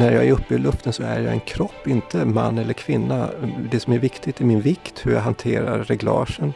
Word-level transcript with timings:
När 0.00 0.12
jag 0.12 0.26
är 0.26 0.32
uppe 0.32 0.54
i 0.54 0.58
luften 0.58 0.92
så 0.92 1.02
är 1.02 1.20
jag 1.20 1.32
en 1.32 1.40
kropp, 1.40 1.86
inte 1.86 2.24
man 2.24 2.58
eller 2.58 2.72
kvinna. 2.72 3.28
Det 3.70 3.80
som 3.80 3.92
är 3.92 3.98
viktigt 3.98 4.40
är 4.40 4.44
min 4.44 4.60
vikt, 4.60 5.06
hur 5.06 5.12
jag 5.12 5.20
hanterar 5.20 5.84
reglagen, 5.84 6.52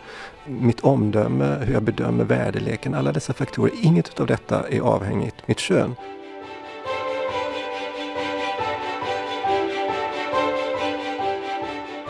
mitt 0.47 0.81
omdöme, 0.81 1.59
hur 1.65 1.73
jag 1.73 1.83
bedömer 1.83 2.25
väderleken. 2.25 2.95
Alla 2.95 3.13
dessa 3.13 3.33
faktorer, 3.33 3.73
inget 3.83 4.21
av 4.21 4.27
detta 4.27 4.69
är 4.69 4.81
avhängigt 4.81 5.35
mitt 5.49 5.59
kön. 5.59 5.95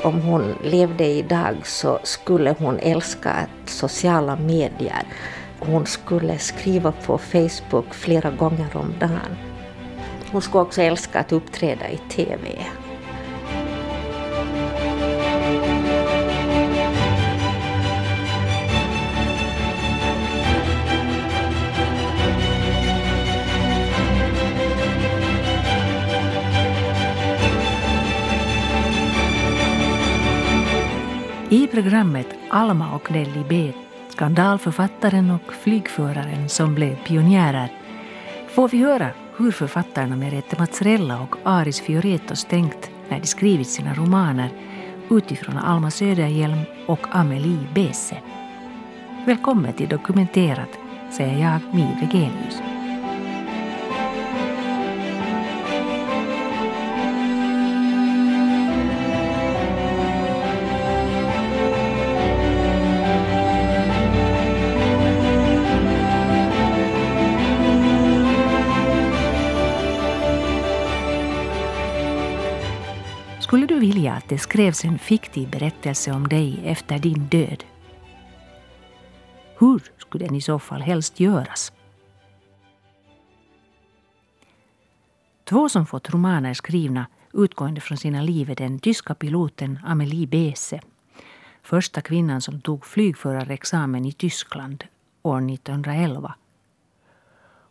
Om 0.02 0.20
hon 0.20 0.54
levde 0.62 1.06
idag 1.06 1.56
så 1.64 1.98
skulle 2.02 2.54
hon 2.58 2.78
älska 2.78 3.46
sociala 3.66 4.36
medier. 4.36 5.02
Hon 5.58 5.86
skulle 5.86 6.38
skriva 6.38 6.92
på 6.92 7.18
Facebook 7.18 7.94
flera 7.94 8.30
gånger 8.30 8.76
om 8.76 8.94
dagen. 9.00 9.53
Hon 10.34 10.42
skulle 10.42 10.62
också 10.62 10.82
älska 10.82 11.20
att 11.20 11.32
uppträda 11.32 11.90
i 11.90 11.98
TV. 11.98 12.66
I 31.48 31.66
programmet 31.66 32.26
Alma 32.48 32.94
och 32.94 33.10
Nelly 33.10 33.44
B, 33.48 33.72
skandalförfattaren 34.08 35.30
och 35.30 35.52
flygföraren 35.52 36.48
som 36.48 36.74
blev 36.74 36.96
pionjärer, 36.96 37.72
får 38.48 38.68
vi 38.68 38.78
höra 38.78 39.10
hur 39.36 39.50
författarna 39.50 40.16
Merete 40.16 40.56
Mazzarella 40.58 41.20
och 41.20 41.36
Aris 41.44 41.80
Fioretos 41.80 42.44
tänkt 42.44 42.90
när 43.08 43.20
de 43.20 43.26
skrivit 43.26 43.68
sina 43.68 43.94
romaner 43.94 44.50
utifrån 45.10 45.56
Alma 45.56 45.90
Söderhjelm 45.90 46.58
och 46.86 47.00
Amelie 47.10 47.66
Bese. 47.74 48.22
Välkommen 49.26 49.72
till 49.72 49.88
Dokumenterat, 49.88 50.78
säger 51.10 51.38
jag, 51.38 51.74
Mi 51.74 51.88
Wegelius. 52.00 52.73
Skulle 73.64 73.80
du 73.80 73.86
vilja 73.86 74.12
att 74.12 74.28
det 74.28 74.38
skrevs 74.38 74.84
en 74.84 74.98
fiktiv 74.98 75.50
berättelse 75.50 76.12
om 76.12 76.28
dig 76.28 76.60
efter 76.64 76.98
din 76.98 77.26
död? 77.26 77.64
Hur 79.58 79.82
skulle 79.98 80.26
den 80.26 80.34
i 80.34 80.40
så 80.40 80.58
fall 80.58 80.80
helst 80.80 81.20
göras? 81.20 81.72
Två 85.44 85.68
som 85.68 85.86
fått 85.86 86.10
romaner 86.10 86.54
skrivna 86.54 87.06
utgående 87.32 87.80
från 87.80 87.98
sina 87.98 88.22
liv 88.22 88.50
är 88.50 88.54
den 88.54 88.78
tyska 88.78 89.14
piloten 89.14 89.78
Amelie 89.84 90.26
Bese, 90.26 90.80
första 91.62 92.00
kvinnan 92.00 92.40
som 92.40 92.60
tog 92.60 92.86
flygförarexamen 92.86 94.04
i 94.04 94.12
Tyskland 94.12 94.84
år 95.22 95.50
1911. 95.52 96.34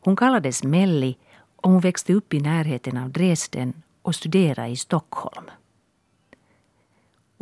Hon 0.01 0.15
kallades 0.15 0.63
Melli 0.63 1.17
och 1.55 1.71
hon 1.71 1.79
växte 1.79 2.13
upp 2.13 2.33
i 2.33 2.39
närheten 2.39 2.97
av 2.97 3.09
Dresden 3.09 3.73
och 4.01 4.15
studerade 4.15 4.69
i 4.69 4.75
Stockholm 4.75 5.49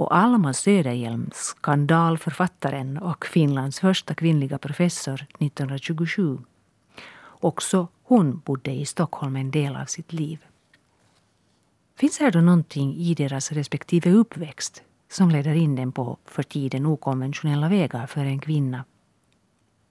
och 0.01 0.15
Alma 0.15 0.53
Söderhjelm, 0.53 1.29
skandalförfattaren 1.33 2.97
och 2.97 3.25
Finlands 3.25 3.79
första 3.79 4.13
kvinnliga 4.15 4.57
professor 4.57 5.25
1927. 5.39 6.37
Också 7.23 7.87
hon 8.03 8.41
bodde 8.45 8.71
i 8.71 8.85
Stockholm 8.85 9.35
en 9.35 9.51
del 9.51 9.75
av 9.75 9.85
sitt 9.85 10.13
liv. 10.13 10.45
Finns 11.97 12.19
här 12.19 12.31
då 12.31 12.41
någonting 12.41 12.95
i 12.95 13.13
deras 13.13 13.51
respektive 13.51 14.11
uppväxt 14.11 14.83
som 15.09 15.29
leder 15.29 15.53
in 15.53 15.75
dem 15.75 15.91
på 15.91 16.17
för 16.25 16.43
tiden 16.43 16.85
okonventionella 16.85 17.69
vägar 17.69 18.07
för 18.07 18.21
en 18.21 18.39
kvinna? 18.39 18.85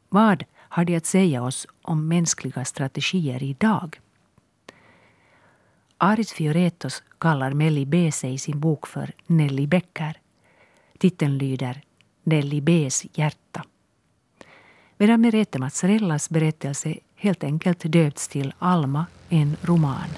Vad 0.09 0.45
har 0.57 0.85
de 0.85 0.97
att 0.97 1.07
säga 1.07 1.43
oss 1.43 1.67
om 1.83 2.09
mänskliga 2.09 2.65
strategier 2.65 3.43
idag? 3.43 4.01
Aris 6.03 6.33
Fioretos 6.33 7.03
kallar 7.19 7.53
Melli 7.53 7.87
B 7.87 8.13
sig 8.13 8.35
i 8.35 8.39
sin 8.39 8.61
bok 8.61 8.87
för 8.87 9.13
Nelly 9.27 9.67
Becker. 9.67 10.21
Titeln 10.99 11.39
lyder 11.39 11.83
Nelly 12.23 12.61
B's 12.61 13.07
hjärta. 13.15 13.65
Medan 14.97 15.21
Merete 15.21 15.59
Mazzarellas 15.59 16.31
berättelse 16.31 16.95
helt 17.17 17.45
enkelt 17.45 17.93
döpts 17.93 18.29
till 18.29 18.55
Alma, 18.59 19.07
en 19.29 19.57
roman. 19.63 20.09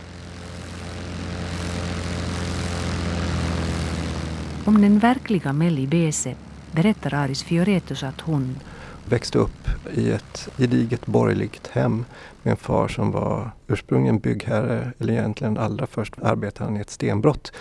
Om 4.65 4.81
den 4.81 4.99
verkliga 4.99 5.53
Melli 5.53 5.87
Bese 5.87 6.35
berättar 6.73 7.15
Aris 7.15 7.43
Fioretos 7.43 8.03
att 8.03 8.21
hon 8.21 8.57
växte 9.13 9.39
upp 9.39 9.69
i 9.95 10.11
ett 10.11 10.49
gediget 10.57 11.07
borgerligt 11.07 11.67
hem 11.67 12.05
med 12.43 12.51
en 12.51 12.57
far 12.57 12.89
som 12.89 13.11
var 13.11 13.51
ursprungligen 13.69 14.19
byggherre, 14.19 14.93
eller 14.99 15.13
egentligen 15.13 15.59
allra 15.59 15.87
först 15.87 16.15
arbetade 16.23 16.71
han 16.71 16.77
i 16.77 16.81
ett 16.81 16.91
stenbrott. 16.91 17.53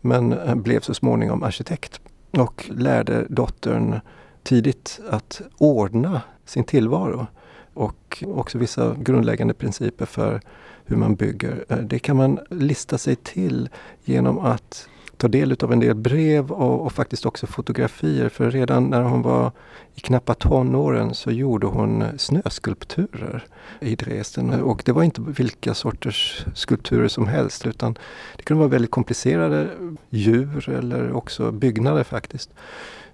Men 0.00 0.32
eh, 0.32 0.54
blev 0.54 0.80
så 0.80 0.94
småningom 0.94 1.42
arkitekt 1.42 2.00
och 2.30 2.70
lärde 2.70 3.26
dottern 3.28 4.00
tidigt 4.42 5.00
att 5.10 5.40
ordna 5.58 6.22
sin 6.44 6.64
tillvaro 6.64 7.26
och 7.74 8.24
också 8.26 8.58
vissa 8.58 8.94
grundläggande 8.98 9.54
principer 9.54 10.06
för 10.06 10.40
hur 10.84 10.96
man 10.96 11.14
bygger. 11.14 11.64
Eh, 11.68 11.78
det 11.78 11.98
kan 11.98 12.16
man 12.16 12.38
lista 12.50 12.98
sig 12.98 13.16
till 13.16 13.68
genom 14.04 14.38
att 14.38 14.88
ta 15.18 15.28
del 15.28 15.56
av 15.60 15.72
en 15.72 15.80
del 15.80 15.94
brev 15.94 16.52
och, 16.52 16.86
och, 16.86 16.92
faktiskt 16.92 17.26
också 17.26 17.46
fotografier. 17.46 18.28
För 18.28 18.50
redan 18.50 18.84
när 18.84 19.02
hon 19.02 19.22
var 19.22 19.52
i 19.94 20.00
knappa 20.00 20.34
tonåren 20.34 21.14
så 21.14 21.30
gjorde 21.30 21.66
hon 21.66 22.04
snöskulpturer 22.16 23.44
i 23.80 23.94
Dresden. 23.94 24.62
Och 24.62 24.82
det 24.84 24.92
var 24.92 25.02
inte 25.02 25.20
vilka 25.20 25.74
sorters 25.74 26.46
skulpturer 26.54 27.08
som 27.08 27.26
helst 27.26 27.66
utan 27.66 27.98
det 28.36 28.42
kunde 28.42 28.58
vara 28.58 28.70
väldigt 28.70 28.90
komplicerade 28.90 29.68
djur 30.10 30.68
eller 30.68 31.12
också 31.12 31.52
byggnader 31.52 32.04
faktiskt. 32.04 32.50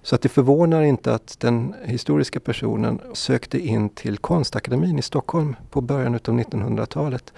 Så 0.01 0.15
att 0.15 0.21
det 0.21 0.29
förvånar 0.29 0.81
inte 0.81 1.13
att 1.13 1.39
den 1.39 1.75
historiska 1.83 2.39
personen 2.39 3.01
sökte 3.13 3.59
in 3.59 3.89
till 3.89 4.17
Konstakademin 4.17 4.99
i 4.99 5.01
Stockholm 5.01 5.55
på 5.69 5.81
början 5.81 6.15
av 6.15 6.21
1900-talet. 6.21 7.33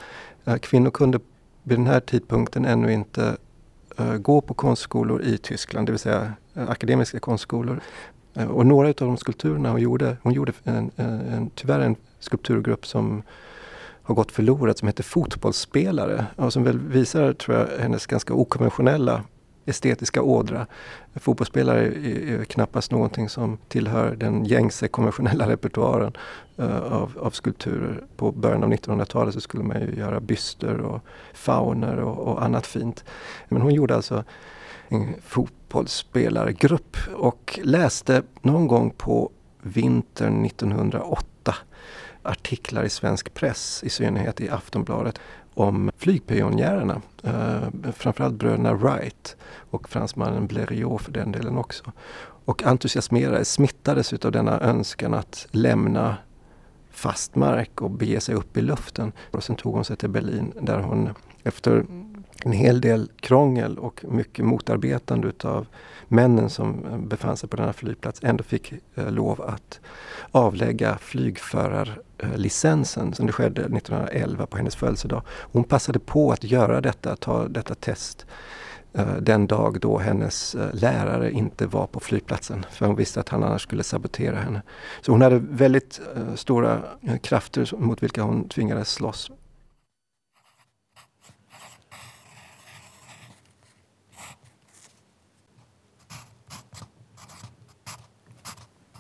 Kvinnor 0.62 0.90
kunde 0.90 1.20
vid 1.64 1.78
den 1.78 1.88
här 1.88 2.00
tidpunkten 2.00 2.66
ännu 2.66 2.94
inte 2.94 3.38
Eh, 3.98 4.18
gå 4.18 4.42
på 4.42 4.54
konstskolor 4.54 5.22
i 5.22 5.38
Tyskland, 5.38 5.88
det 5.88 5.92
vill 5.92 6.00
säga 6.00 6.34
eh, 6.54 6.70
akademiska 6.70 7.20
konstskolor. 7.20 7.80
Eh, 8.34 8.48
och 8.48 8.66
några 8.66 8.88
av 8.88 8.94
de 8.94 9.18
skulpturerna 9.18 9.70
hon 9.70 9.82
gjorde, 9.82 10.18
hon 10.24 10.34
gjorde 10.34 10.54
en, 10.64 10.92
en, 10.96 11.22
en, 11.22 11.50
tyvärr 11.50 11.80
en 11.80 11.96
skulpturgrupp 12.20 12.86
som 12.86 13.24
har 14.04 14.16
gått 14.16 14.32
förlorad 14.32 14.78
som 14.78 14.88
heter 14.88 15.04
Fotbollsspelare 15.04 16.26
och 16.36 16.54
som 16.54 16.64
väl 16.64 16.80
visar, 16.80 17.34
tror 17.34 17.58
jag, 17.58 17.68
hennes 17.80 18.06
ganska 18.06 18.34
okonventionella 18.34 19.24
estetiska 19.68 20.22
ådra. 20.22 20.68
Fotbollsspelare 21.16 21.86
är, 21.86 22.40
är 22.40 22.46
knappast 22.46 22.92
någonting 22.92 23.30
som 23.30 23.58
tillhör 23.68 24.16
den 24.16 24.46
gängse 24.46 24.88
konventionella 24.88 25.50
repertoaren 25.50 26.18
uh, 26.60 26.94
av, 26.94 27.18
av, 27.22 27.32
skulpturer. 27.32 28.04
På 28.16 28.32
början 28.32 28.64
av 28.64 28.74
1900-talet 28.74 29.34
så 29.34 29.42
skulle 29.42 29.64
man 29.64 29.82
ju 29.82 29.96
göra 29.96 30.20
byster 30.20 30.82
och 30.82 31.02
fauner 31.34 31.98
och, 31.98 32.18
och 32.18 32.44
annat 32.44 32.68
fint. 32.68 33.06
Men 33.50 33.62
hon 33.62 33.74
gjorde 33.74 33.96
alltså 33.96 34.24
en 34.88 35.16
fotbollsspelargrupp 35.26 36.98
och 37.16 37.60
läste 37.64 38.24
någon 38.42 38.68
gång 38.68 38.94
på 38.98 39.32
vintern 39.62 40.46
1908 40.46 41.56
artiklar 42.24 42.84
i 42.84 42.90
svensk 42.90 43.34
press, 43.34 43.84
i 43.84 43.90
synnerhet 43.90 44.42
i 44.42 44.50
Aftonbladet, 44.50 45.20
om 45.58 45.92
flygpionjärerna. 45.98 47.02
Eh, 47.24 47.92
framförallt 47.94 48.36
bröderna 48.36 48.74
Wright 48.74 49.38
och 49.70 49.90
fransmannen 49.90 50.48
Blériot 50.48 50.98
för 50.98 51.12
den 51.12 51.32
delen 51.32 51.58
också. 51.58 51.92
Och 52.46 52.64
entusiasmerades, 52.64 53.52
smittades 53.52 54.14
utav 54.14 54.32
denna 54.32 54.60
önskan 54.60 55.14
att 55.14 55.48
lämna 55.52 56.18
fast 56.92 57.36
mark 57.36 57.82
och 57.82 57.92
bege 57.92 58.20
sig 58.20 58.36
upp 58.36 58.58
i 58.58 58.62
luften. 58.62 59.12
Och 59.32 59.44
sen 59.44 59.56
tog 59.56 59.74
hon 59.74 59.86
sig 59.86 59.98
till 59.98 60.10
Berlin 60.10 60.54
där 60.62 60.80
hon 60.80 61.10
efter 61.44 61.86
en 62.44 62.52
hel 62.52 62.82
del 62.82 63.12
krångel 63.20 63.78
och 63.78 64.06
mycket 64.08 64.46
motarbetande 64.46 65.28
utav 65.28 65.66
männen 66.08 66.50
som 66.50 66.86
befann 67.08 67.38
sig 67.38 67.50
på 67.50 67.58
denna 67.58 67.74
flygplats 67.74 68.20
ändå 68.24 68.44
fick 68.44 68.74
eh, 68.96 69.12
lov 69.12 69.42
att 69.42 69.80
avlägga 70.32 70.98
flygförarlicensen 70.98 73.14
som 73.14 73.26
det 73.26 73.34
skedde 73.34 73.62
1911 73.62 74.46
på 74.46 74.58
hennes 74.58 74.76
födelsedag. 74.76 75.22
Hon 75.28 75.64
passade 75.64 76.00
på 76.00 76.32
att 76.32 76.44
göra 76.44 76.82
detta, 76.82 77.16
ta 77.16 77.48
detta 77.48 77.76
test 77.76 78.26
eh, 78.94 79.16
den 79.22 79.48
dag 79.48 79.80
då 79.80 79.98
hennes 79.98 80.56
eh, 80.56 80.74
lärare 80.74 81.32
inte 81.32 81.68
var 81.68 81.88
på 81.88 82.00
flygplatsen. 82.00 82.66
För 82.72 82.86
hon 82.86 82.96
visste 82.96 83.20
att 83.20 83.30
han 83.30 83.44
annars 83.44 83.62
skulle 83.62 83.84
sabotera 83.84 84.36
henne. 84.36 84.62
Så 85.02 85.12
hon 85.12 85.22
hade 85.22 85.40
väldigt 85.40 86.02
eh, 86.16 86.36
stora 86.36 86.82
krafter 87.22 87.76
mot 87.78 88.04
vilka 88.04 88.22
hon 88.22 88.50
tvingades 88.50 88.92
slåss. 88.92 89.32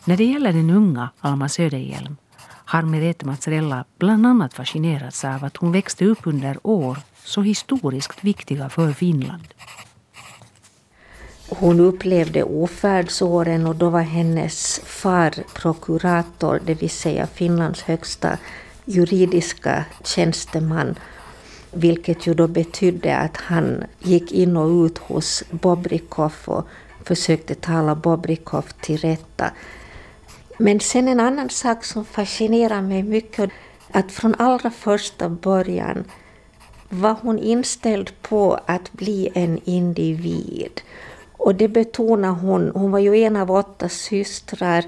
När 0.07 0.17
det 0.17 0.23
gäller 0.23 0.53
den 0.53 0.69
unga 0.69 1.09
Alma 1.19 1.49
Söderhielm 1.49 2.17
har 2.65 2.81
Merete 2.81 3.25
Mazzarella 3.25 3.85
bland 3.97 4.27
annat 4.27 4.53
fascinerats 4.53 5.25
av 5.25 5.43
att 5.43 5.57
hon 5.57 5.71
växte 5.71 6.05
upp 6.05 6.19
under 6.23 6.57
år 6.63 6.97
så 7.23 7.41
historiskt 7.41 8.23
viktiga 8.23 8.69
för 8.69 8.93
Finland. 8.93 9.47
Hon 11.49 11.79
upplevde 11.79 12.43
ofärdsåren 12.43 13.67
och 13.67 13.75
då 13.75 13.89
var 13.89 14.01
hennes 14.01 14.81
far 14.85 15.33
prokurator, 15.53 16.61
det 16.65 16.73
vill 16.73 16.89
säga 16.89 17.27
Finlands 17.27 17.81
högsta 17.81 18.37
juridiska 18.85 19.85
tjänsteman. 20.03 20.95
Vilket 21.71 22.27
ju 22.27 22.33
då 22.33 22.47
betydde 22.47 23.17
att 23.17 23.37
han 23.37 23.83
gick 23.99 24.31
in 24.31 24.57
och 24.57 24.85
ut 24.85 24.97
hos 24.97 25.43
Bobrikov 25.51 26.33
och 26.45 26.67
försökte 27.03 27.55
tala 27.55 27.95
Bobrikov 27.95 28.65
till 28.81 28.97
rätta. 28.97 29.51
Men 30.57 30.79
sen 30.79 31.07
en 31.07 31.19
annan 31.19 31.49
sak 31.49 31.83
som 31.85 32.05
fascinerar 32.05 32.81
mig 32.81 33.03
mycket, 33.03 33.49
att 33.91 34.11
från 34.11 34.35
allra 34.37 34.71
första 34.71 35.29
början 35.29 36.03
var 36.89 37.15
hon 37.21 37.39
inställd 37.39 38.21
på 38.21 38.59
att 38.65 38.93
bli 38.93 39.29
en 39.33 39.59
individ. 39.63 40.81
Och 41.37 41.55
det 41.55 41.67
betonar 41.67 42.31
hon. 42.31 42.71
Hon 42.75 42.91
var 42.91 42.99
ju 42.99 43.17
en 43.23 43.35
av 43.35 43.51
åtta 43.51 43.89
systrar. 43.89 44.85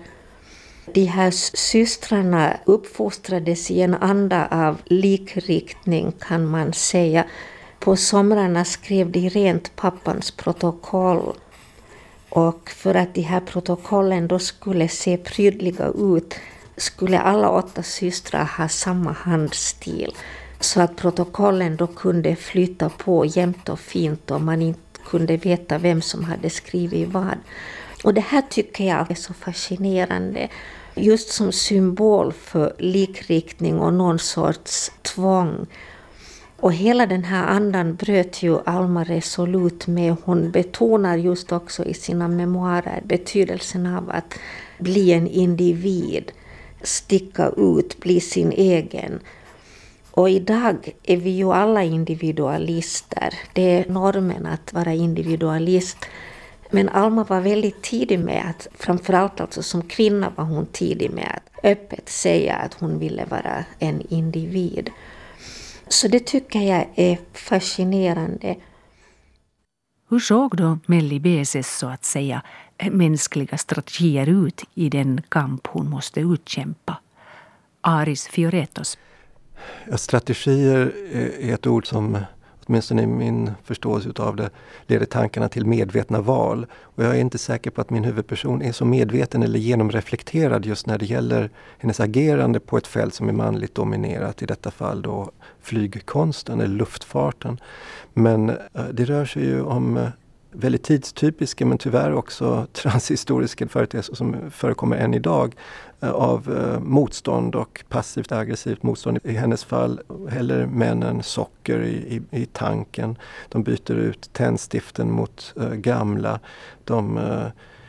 De 0.93 1.05
här 1.05 1.31
systrarna 1.57 2.57
uppfostrades 2.65 3.71
i 3.71 3.81
en 3.81 3.95
anda 3.95 4.47
av 4.51 4.77
likriktning 4.85 6.11
kan 6.19 6.47
man 6.47 6.73
säga. 6.73 7.25
På 7.79 7.95
somrarna 7.95 8.65
skrev 8.65 9.11
de 9.11 9.29
rent 9.29 9.75
pappans 9.75 10.31
protokoll 10.31 11.33
och 12.29 12.69
för 12.69 12.95
att 12.95 13.13
de 13.13 13.21
här 13.21 13.39
protokollen 13.39 14.27
då 14.27 14.39
skulle 14.39 14.87
se 14.87 15.17
prydliga 15.17 15.87
ut 15.87 16.35
skulle 16.77 17.19
alla 17.19 17.49
åtta 17.49 17.83
systrar 17.83 18.49
ha 18.57 18.69
samma 18.69 19.11
handstil. 19.11 20.15
Så 20.59 20.81
att 20.81 20.95
protokollen 20.95 21.75
då 21.75 21.87
kunde 21.87 22.35
flyta 22.35 22.89
på 22.89 23.25
jämnt 23.25 23.69
och 23.69 23.79
fint 23.79 24.31
och 24.31 24.41
man 24.41 24.61
inte 24.61 24.99
kunde 25.05 25.37
veta 25.37 25.77
vem 25.77 26.01
som 26.01 26.23
hade 26.23 26.49
skrivit 26.49 27.09
vad. 27.09 27.37
Och 28.03 28.13
det 28.13 28.21
här 28.21 28.41
tycker 28.41 28.83
jag 28.83 29.11
är 29.11 29.15
så 29.15 29.33
fascinerande. 29.33 30.49
Just 30.95 31.29
som 31.29 31.51
symbol 31.51 32.33
för 32.33 32.73
likriktning 32.77 33.79
och 33.79 33.93
någon 33.93 34.19
sorts 34.19 34.91
tvång 35.01 35.65
och 36.61 36.73
hela 36.73 37.05
den 37.05 37.23
här 37.23 37.47
andan 37.47 37.95
bröt 37.95 38.43
ju 38.43 38.59
Alma 38.65 39.03
resolut 39.03 39.87
med. 39.87 40.15
Hon 40.23 40.51
betonar 40.51 41.17
just 41.17 41.51
också 41.51 41.85
i 41.85 41.93
sina 41.93 42.27
memoarer 42.27 43.01
betydelsen 43.05 43.85
av 43.85 44.09
att 44.09 44.33
bli 44.79 45.11
en 45.11 45.27
individ, 45.27 46.31
sticka 46.81 47.51
ut, 47.57 47.99
bli 47.99 48.19
sin 48.19 48.51
egen. 48.51 49.19
Och 50.11 50.29
idag 50.29 50.89
är 51.03 51.17
vi 51.17 51.29
ju 51.29 51.53
alla 51.53 51.83
individualister. 51.83 53.33
Det 53.53 53.61
är 53.61 53.89
normen 53.89 54.45
att 54.45 54.73
vara 54.73 54.93
individualist. 54.93 55.97
Men 56.71 56.89
Alma 56.89 57.23
var 57.23 57.41
väldigt 57.41 57.81
tidig 57.81 58.19
med 58.19 58.43
att, 58.49 58.67
framförallt 58.79 59.41
alltså 59.41 59.63
som 59.63 59.81
kvinna 59.81 60.33
var 60.35 60.43
hon 60.43 60.65
tidig 60.65 61.11
med 61.11 61.31
att 61.35 61.65
öppet 61.65 62.09
säga 62.09 62.55
att 62.55 62.73
hon 62.73 62.99
ville 62.99 63.25
vara 63.25 63.65
en 63.79 64.01
individ. 64.09 64.89
Så 65.89 66.07
det 66.07 66.19
tycker 66.19 66.59
jag 66.59 66.87
är 66.95 67.19
fascinerande. 67.33 68.55
Hur 70.09 70.19
såg 70.19 70.57
då 70.57 70.79
Melli 70.85 71.19
Beses 71.19 71.77
så 71.77 71.87
att 71.87 72.05
säga 72.05 72.41
mänskliga 72.91 73.57
strategier 73.57 74.29
ut 74.29 74.63
i 74.73 74.89
den 74.89 75.21
kamp 75.29 75.67
hon 75.67 75.89
måste 75.89 76.19
utkämpa? 76.19 76.97
Aris 77.81 78.27
Fioretos. 78.27 78.97
Ja, 79.89 79.97
strategier 79.97 80.93
är 81.39 81.53
ett 81.53 81.67
ord 81.67 81.87
som 81.87 82.17
åtminstone 82.69 83.03
i 83.03 83.07
min 83.07 83.51
förståelse 83.63 84.09
utav 84.09 84.35
det, 84.35 84.49
leder 84.87 85.05
tankarna 85.05 85.49
till 85.49 85.65
medvetna 85.65 86.21
val. 86.21 86.65
Och 86.81 87.03
jag 87.03 87.15
är 87.15 87.19
inte 87.19 87.37
säker 87.37 87.71
på 87.71 87.81
att 87.81 87.89
min 87.89 88.03
huvudperson 88.03 88.61
är 88.61 88.71
så 88.71 88.85
medveten 88.85 89.43
eller 89.43 89.59
genomreflekterad 89.59 90.65
just 90.65 90.87
när 90.87 90.97
det 90.97 91.05
gäller 91.05 91.49
hennes 91.77 91.99
agerande 91.99 92.59
på 92.59 92.77
ett 92.77 92.87
fält 92.87 93.13
som 93.13 93.29
är 93.29 93.33
manligt 93.33 93.75
dominerat, 93.75 94.41
i 94.41 94.45
detta 94.45 94.71
fall 94.71 95.01
då 95.01 95.31
flygkonsten 95.61 96.61
eller 96.61 96.75
luftfarten. 96.75 97.59
Men 98.13 98.49
eh, 98.49 98.55
det 98.93 99.05
rör 99.05 99.25
sig 99.25 99.45
ju 99.45 99.61
om 99.61 99.97
eh, 99.97 100.09
väldigt 100.51 100.83
tidstypiska 100.83 101.65
men 101.65 101.77
tyvärr 101.77 102.13
också 102.13 102.67
transhistoriska 102.73 103.67
företeelser 103.67 104.15
som 104.15 104.51
förekommer 104.51 104.97
än 104.97 105.13
idag 105.13 105.55
eh, 106.01 106.11
av 106.11 106.57
eh, 106.57 106.79
motstånd 106.79 107.55
och 107.55 107.83
passivt 107.89 108.31
aggressivt 108.31 108.83
motstånd. 108.83 109.19
I 109.23 109.33
hennes 109.33 109.63
fall 109.63 110.01
häller 110.29 110.65
männen 110.65 111.23
socker 111.23 111.81
i, 111.81 112.21
i, 112.31 112.41
i 112.41 112.45
tanken. 112.45 113.17
De 113.49 113.63
byter 113.63 113.91
ut 113.91 114.33
tändstiften 114.33 115.11
mot 115.11 115.53
uh, 115.59 115.73
gamla. 115.73 116.39
De 116.83 117.17
uh, 117.17 117.45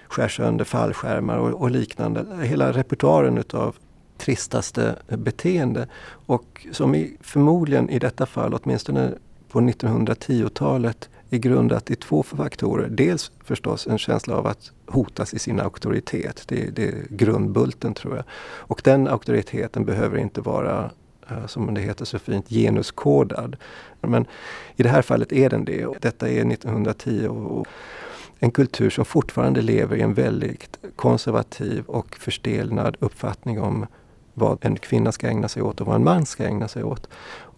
skär 0.08 0.28
sönder 0.28 0.64
fallskärmar 0.64 1.38
och, 1.38 1.60
och 1.60 1.70
liknande. 1.70 2.26
Hela 2.42 2.72
repertoaren 2.72 3.38
utav 3.38 3.76
tristaste 4.18 4.96
beteende. 5.08 5.88
Och 6.26 6.66
som 6.72 6.94
i, 6.94 7.16
förmodligen 7.20 7.90
i 7.90 7.98
detta 7.98 8.26
fall, 8.26 8.54
åtminstone 8.54 9.14
på 9.48 9.60
1910-talet, 9.60 11.08
är 11.30 11.38
grundat 11.38 11.90
i 11.90 11.96
två 11.96 12.22
faktorer. 12.22 12.88
Dels 12.88 13.32
förstås 13.44 13.86
en 13.86 13.98
känsla 13.98 14.36
av 14.36 14.46
att 14.46 14.72
hotas 14.86 15.34
i 15.34 15.38
sin 15.38 15.60
auktoritet. 15.60 16.44
Det, 16.48 16.76
det 16.76 16.84
är 16.84 17.04
grundbulten 17.10 17.94
tror 17.94 18.16
jag. 18.16 18.24
Och 18.42 18.80
den 18.84 19.08
auktoriteten 19.08 19.84
behöver 19.84 20.18
inte 20.18 20.40
vara 20.40 20.90
eh, 21.30 21.46
som 21.46 21.74
det 21.74 21.80
heter 21.80 22.04
så 22.04 22.18
fint, 22.18 22.48
genuskodad. 22.48 23.56
Men 24.00 24.26
i 24.76 24.82
det 24.82 24.88
här 24.88 25.02
fallet 25.02 25.32
är 25.32 25.50
den 25.50 25.64
det. 25.64 25.86
Detta 26.00 26.28
är 26.28 26.52
1910 26.52 27.26
och 27.28 27.66
en 28.38 28.50
kultur 28.50 28.90
som 28.90 29.04
fortfarande 29.04 29.62
lever 29.62 29.96
i 29.96 30.00
en 30.00 30.14
väldigt 30.14 30.78
konservativ 30.96 31.84
och 31.86 32.16
förstelnad 32.16 32.96
uppfattning 33.00 33.60
om 33.60 33.86
vad 34.40 34.64
en 34.64 34.76
kvinna 34.76 35.12
ska 35.12 35.28
ägna 35.28 35.48
sig 35.48 35.62
åt 35.62 35.80
och 35.80 35.86
vad 35.86 35.96
en 35.96 36.04
man 36.04 36.26
ska 36.26 36.44
ägna 36.44 36.68
sig 36.68 36.84
åt. 36.84 37.08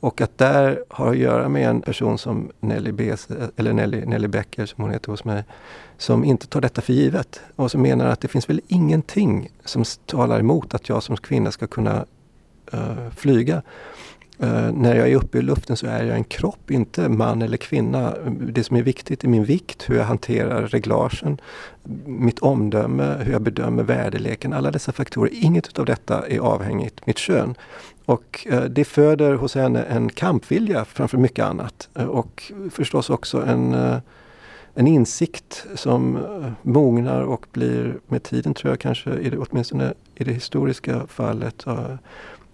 Och 0.01 0.21
att 0.21 0.39
där 0.39 0.85
har 0.89 1.11
att 1.11 1.19
göra 1.19 1.49
med 1.49 1.69
en 1.69 1.81
person 1.81 2.19
som 2.19 2.51
Nelly, 2.61 2.93
Bes, 2.93 3.29
eller 3.57 3.73
Nelly, 3.73 4.05
Nelly 4.05 4.29
Becker, 4.29 4.67
som 4.67 4.85
hon 4.85 4.93
heter 4.93 5.11
hos 5.11 5.25
mig, 5.25 5.45
som 5.99 6.25
inte 6.25 6.47
tar 6.47 6.61
detta 6.61 6.81
för 6.81 6.93
givet 6.93 7.41
och 7.57 7.71
som 7.71 7.83
menar 7.83 8.07
att 8.07 8.21
det 8.21 8.29
finns 8.29 8.49
väl 8.49 8.61
ingenting 8.69 9.51
som 9.65 9.85
talar 10.07 10.41
emot 10.41 10.75
att 10.75 10.89
jag 10.89 11.03
som 11.03 11.17
kvinna 11.17 11.51
ska 11.51 11.67
kunna 11.67 12.05
uh, 12.75 13.11
flyga. 13.17 13.63
Uh, 14.43 14.73
när 14.73 14.95
jag 14.97 15.09
är 15.09 15.17
uppe 15.17 15.39
i 15.39 15.43
luften 15.43 15.77
så 15.77 15.87
är 15.87 16.05
jag 16.05 16.17
en 16.17 16.25
kropp, 16.25 16.71
inte 16.71 17.09
man 17.09 17.43
eller 17.43 17.57
kvinna. 17.57 18.15
Det 18.27 18.65
som 18.65 18.77
är 18.77 18.83
viktigt 18.83 19.25
är 19.25 19.29
min 19.29 19.45
vikt, 19.45 19.91
hur 19.91 19.97
jag 19.97 20.05
hanterar 20.05 20.67
reglagen, 20.67 21.41
mitt 22.07 22.39
omdöme, 22.39 23.17
hur 23.21 23.33
jag 23.33 23.43
bedömer 23.43 23.83
väderleken. 23.83 24.53
Alla 24.53 24.71
dessa 24.71 24.93
faktorer, 24.93 25.31
inget 25.33 25.79
av 25.79 25.87
detta 25.87 26.27
är 26.29 26.39
avhängigt 26.39 27.07
mitt 27.07 27.19
kön. 27.19 27.55
Och 28.05 28.47
uh, 28.53 28.65
det 28.65 28.85
föder 28.85 29.35
hos 29.35 29.55
henne 29.55 29.83
en 29.83 30.09
kampvilja 30.09 30.85
framför 30.85 31.19
mycket 31.19 31.45
annat. 31.45 31.89
Uh, 31.99 32.07
och 32.07 32.53
förstås 32.71 33.11
också 33.11 33.43
en, 33.43 33.75
en 34.75 34.87
insikt 34.87 35.67
som 35.75 36.19
mognar 36.63 37.23
och 37.23 37.47
blir 37.53 37.95
med 38.07 38.23
tiden 38.23 38.55
tror 38.55 38.73
jag 38.73 38.81
kanske, 38.81 39.15
i 39.15 39.31
det, 39.31 39.39
åtminstone 39.39 39.95
i 40.15 40.25
det 40.25 40.33
historiska 40.33 41.07
fallet, 41.07 41.65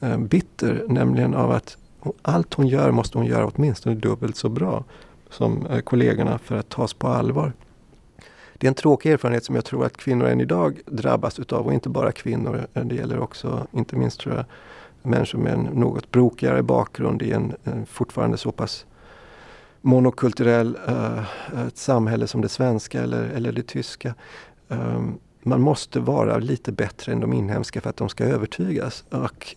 Eh, 0.00 0.18
bitter, 0.18 0.84
nämligen 0.88 1.34
av 1.34 1.50
att 1.50 1.76
allt 2.22 2.54
hon 2.54 2.66
gör 2.66 2.90
måste 2.90 3.18
hon 3.18 3.26
göra 3.26 3.46
åtminstone 3.46 3.94
dubbelt 3.94 4.36
så 4.36 4.48
bra 4.48 4.84
som 5.30 5.66
eh, 5.66 5.80
kollegorna 5.80 6.38
för 6.38 6.56
att 6.56 6.68
tas 6.68 6.94
på 6.94 7.08
allvar. 7.08 7.52
Det 8.58 8.66
är 8.66 8.68
en 8.68 8.74
tråkig 8.74 9.12
erfarenhet 9.12 9.44
som 9.44 9.54
jag 9.54 9.64
tror 9.64 9.86
att 9.86 9.96
kvinnor 9.96 10.26
än 10.26 10.40
idag 10.40 10.80
drabbas 10.86 11.38
utav 11.38 11.66
och 11.66 11.74
inte 11.74 11.88
bara 11.88 12.12
kvinnor. 12.12 12.66
Eh, 12.74 12.84
det 12.84 12.94
gäller 12.94 13.18
också, 13.18 13.66
inte 13.72 13.96
minst 13.96 14.20
tror 14.20 14.34
jag, 14.34 14.44
människor 15.02 15.38
med 15.38 15.52
en 15.52 15.62
något 15.62 16.10
brokigare 16.10 16.62
bakgrund 16.62 17.22
i 17.22 17.32
en, 17.32 17.54
en 17.64 17.86
fortfarande 17.86 18.36
så 18.36 18.52
pass 18.52 18.86
monokulturell 19.80 20.78
uh, 20.88 21.66
ett 21.66 21.76
samhälle 21.76 22.26
som 22.26 22.40
det 22.40 22.48
svenska 22.48 23.02
eller, 23.02 23.24
eller 23.24 23.52
det 23.52 23.66
tyska. 23.66 24.14
Um, 24.68 25.18
man 25.42 25.60
måste 25.60 26.00
vara 26.00 26.38
lite 26.38 26.72
bättre 26.72 27.12
än 27.12 27.20
de 27.20 27.32
inhemska 27.32 27.80
för 27.80 27.90
att 27.90 27.96
de 27.96 28.08
ska 28.08 28.24
övertygas. 28.24 29.04
Och 29.10 29.56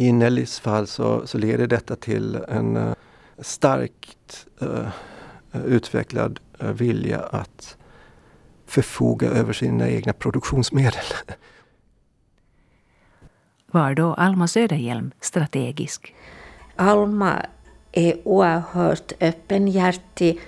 i 0.00 0.12
Nellys 0.12 0.60
fall 0.60 0.86
så, 0.86 1.26
så 1.26 1.38
leder 1.38 1.66
detta 1.66 1.96
till 1.96 2.34
en 2.48 2.76
uh, 2.76 2.92
starkt 3.38 4.46
uh, 4.62 4.88
utvecklad 5.66 6.40
vilja 6.58 7.20
att 7.20 7.76
förfoga 8.66 9.28
över 9.28 9.52
sina 9.52 9.88
egna 9.88 10.12
produktionsmedel. 10.12 11.04
Var 13.70 13.94
då 13.94 14.14
Alma 14.14 14.48
Söderhjelm 14.48 15.10
strategisk? 15.20 16.14
Alma 16.76 17.46
är 17.92 18.28
oerhört 18.28 19.12
öppenhjärtig. 19.20 20.40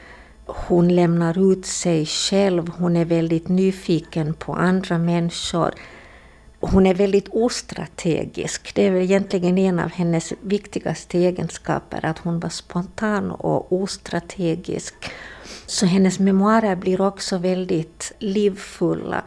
Hon 0.47 0.94
lämnar 0.94 1.52
ut 1.52 1.66
sig 1.66 2.06
själv. 2.06 2.68
Hon 2.68 2.97
är 2.97 3.04
väldigt 3.04 3.49
nyfiken 3.49 4.35
på 4.35 4.54
andra 4.54 4.99
människor. 4.99 5.75
Hon 6.64 6.87
är 6.87 6.95
väldigt 6.95 7.28
ostrategisk. 7.31 8.75
Det 8.75 8.87
är 8.87 8.90
väl 8.90 9.02
egentligen 9.02 9.59
en 9.59 9.78
av 9.78 9.90
hennes 9.90 10.33
viktigaste 10.40 11.19
egenskaper, 11.19 12.04
att 12.04 12.19
hon 12.19 12.40
var 12.40 12.49
spontan 12.49 13.31
och 13.31 13.73
ostrategisk. 13.73 14.95
Så 15.66 15.87
hennes 15.87 16.19
memoarer 16.19 16.76
blir 16.76 17.00
också 17.00 17.38
väldigt 17.38 18.12
livfulla. 18.19 19.25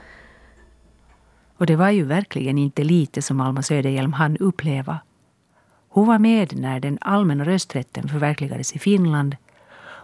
Och 1.58 1.66
det 1.66 1.76
var 1.76 1.90
ju 1.90 2.04
verkligen 2.04 2.58
inte 2.58 2.84
lite 2.84 3.22
som 3.22 3.42
Alma 3.42 3.62
Söderhjelm 3.62 4.14
hann 4.14 4.38
uppleva. 4.38 5.00
Hon 5.90 6.08
var 6.08 6.20
med 6.20 6.60
när 6.60 6.80
den 6.80 6.98
allmänna 7.02 7.46
rösträtten 7.46 8.08
förverkligades 8.08 8.74
i 8.74 8.80
Finland. 8.80 9.36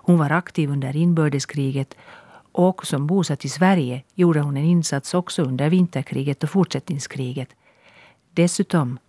Hon 0.04 0.18
var 0.18 0.30
aktiv 0.30 0.70
under 0.70 0.96
inbördeskriget 0.96 1.96
och 2.52 2.86
som 2.88 3.08
bosatt 3.08 3.46
i 3.46 3.50
Sverige 3.50 4.04
gjorde 4.16 4.40
hon 4.40 4.58
en 4.58 4.64
insats 4.64 5.14
också 5.14 5.42
under 5.42 5.70
vinterkriget 5.70 6.44
och 6.44 6.50
fortsättningskriget. 6.50 7.50
Dessutom... 8.34 9.00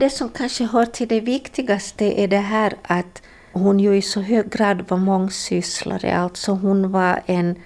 Det 0.00 0.10
som 0.10 0.28
kanske 0.28 0.64
hör 0.64 0.86
till 0.86 1.08
det 1.08 1.20
viktigaste 1.20 2.20
är 2.20 2.28
det 2.28 2.38
här 2.38 2.74
att 2.82 3.22
hon 3.52 3.80
ju 3.80 3.96
i 3.96 4.02
så 4.02 4.20
hög 4.20 4.50
grad 4.50 4.84
var 4.88 4.98
mångsysslare. 4.98 6.16
Alltså 6.16 6.52
hon 6.52 6.92
var 6.92 7.22
en 7.26 7.56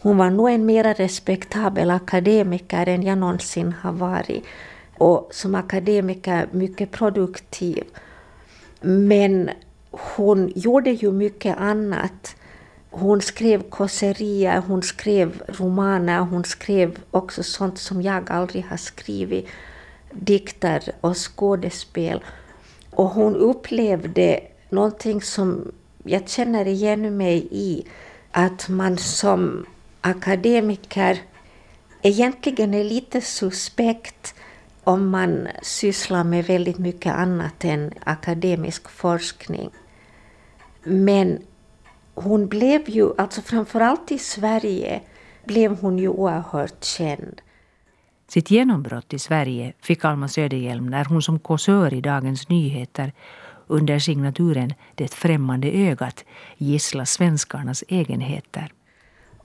hon 0.00 0.18
var 0.18 0.30
nog 0.30 0.50
en 0.50 0.66
mer 0.66 0.94
respektabel 0.94 1.90
akademiker 1.90 2.88
än 2.88 3.02
jag 3.02 3.18
någonsin 3.18 3.74
har 3.80 3.92
varit. 3.92 4.44
Och 4.98 5.28
som 5.32 5.54
akademiker 5.54 6.48
mycket 6.52 6.90
produktiv. 6.90 7.84
Men 8.80 9.50
hon 9.90 10.52
gjorde 10.56 10.90
ju 10.90 11.12
mycket 11.12 11.58
annat. 11.58 12.36
Hon 12.90 13.20
skrev 13.20 13.62
kåserier, 13.70 14.60
hon 14.60 14.82
skrev 14.82 15.42
romaner, 15.48 16.20
hon 16.20 16.44
skrev 16.44 16.98
också 17.10 17.42
sånt 17.42 17.78
som 17.78 18.02
jag 18.02 18.30
aldrig 18.30 18.64
har 18.64 18.76
skrivit. 18.76 19.46
Dikter 20.12 20.82
och 21.00 21.16
skådespel. 21.16 22.24
Och 22.90 23.08
hon 23.08 23.36
upplevde 23.36 24.40
någonting 24.68 25.22
som 25.22 25.72
jag 26.04 26.28
känner 26.28 26.68
igen 26.68 27.16
mig 27.16 27.48
i. 27.50 27.86
Att 28.30 28.68
man 28.68 28.98
som 28.98 29.66
akademiker 30.00 31.18
egentligen 32.02 32.74
är 32.74 32.84
lite 32.84 33.20
suspekt 33.20 34.34
om 34.84 35.08
man 35.08 35.48
sysslar 35.62 36.24
med 36.24 36.44
väldigt 36.44 36.78
mycket 36.78 37.14
annat 37.14 37.64
än 37.64 37.92
akademisk 38.04 38.88
forskning. 38.88 39.70
Men 40.82 41.38
hon 42.22 42.48
blev 42.48 42.90
ju, 42.90 43.10
alltså 43.18 43.42
framförallt 43.42 44.12
i 44.12 44.18
Sverige, 44.18 45.00
blev 45.44 45.80
hon 45.80 45.98
ju 45.98 46.08
oerhört 46.08 46.84
känd. 46.84 47.40
Sitt 48.28 48.50
genombrott 48.50 49.12
i 49.12 49.18
Sverige 49.18 49.72
fick 49.80 50.04
Alma 50.04 50.28
Söderhjelm 50.28 50.86
när 50.86 51.04
hon 51.04 51.22
som 51.22 51.38
kåsör 51.38 51.94
i 51.94 52.00
Dagens 52.00 52.48
Nyheter 52.48 53.12
under 53.66 53.98
signaturen 53.98 54.74
Det 54.94 55.14
främmande 55.14 55.70
ögat 55.70 56.24
gisslar 56.56 57.04
svenskarnas 57.04 57.84
egenheter. 57.88 58.72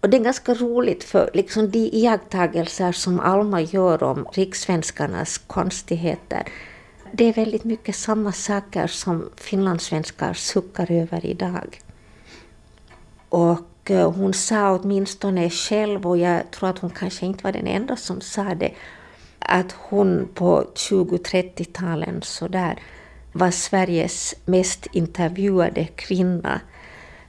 Och 0.01 0.09
det 0.09 0.17
är 0.17 0.23
ganska 0.23 0.53
roligt 0.53 1.03
för 1.03 1.29
liksom 1.33 1.71
de 1.71 1.79
iakttagelser 1.79 2.91
som 2.91 3.19
Alma 3.19 3.61
gör 3.61 4.03
om 4.03 4.27
rikssvenskarnas 4.33 5.37
konstigheter 5.37 6.43
det 7.15 7.25
är 7.25 7.33
väldigt 7.33 7.63
mycket 7.63 7.95
samma 7.95 8.31
saker 8.31 8.87
som 8.87 9.29
finlandssvenskar 9.37 10.33
suckar 10.33 10.91
över 10.91 11.25
idag. 11.25 11.79
Och 13.33 13.91
eh, 13.91 14.11
hon 14.11 14.33
sa 14.33 14.75
åtminstone 14.75 15.49
själv, 15.49 16.07
och 16.07 16.17
jag 16.17 16.51
tror 16.51 16.69
att 16.69 16.79
hon 16.79 16.89
kanske 16.89 17.25
inte 17.25 17.43
var 17.43 17.51
den 17.51 17.67
enda 17.67 17.95
som 17.95 18.21
sa 18.21 18.43
det, 18.43 18.71
att 19.39 19.71
hon 19.71 20.27
på 20.33 20.65
20-30-talen 20.75 22.21
sådär 22.21 22.79
var 23.31 23.51
Sveriges 23.51 24.35
mest 24.45 24.87
intervjuade 24.91 25.85
kvinna. 25.85 26.61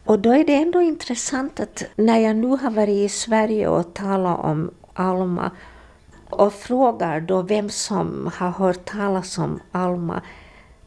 Och 0.05 0.19
då 0.19 0.33
är 0.33 0.45
det 0.45 0.55
ändå 0.55 0.81
intressant 0.81 1.61
att 1.61 1.85
när 1.97 2.19
jag 2.19 2.37
nu 2.37 2.49
har 2.49 2.71
varit 2.71 3.05
i 3.05 3.09
Sverige 3.09 3.69
och 3.69 3.95
talat 3.95 4.45
om 4.45 4.71
Alma 4.93 5.51
och 6.31 6.53
frågar 6.53 7.21
då 7.21 7.43
vem 7.43 7.71
som 7.71 8.31
har 8.35 8.51
hört 8.51 8.85
talas 8.85 9.39
om 9.39 9.61
Alma 9.73 10.23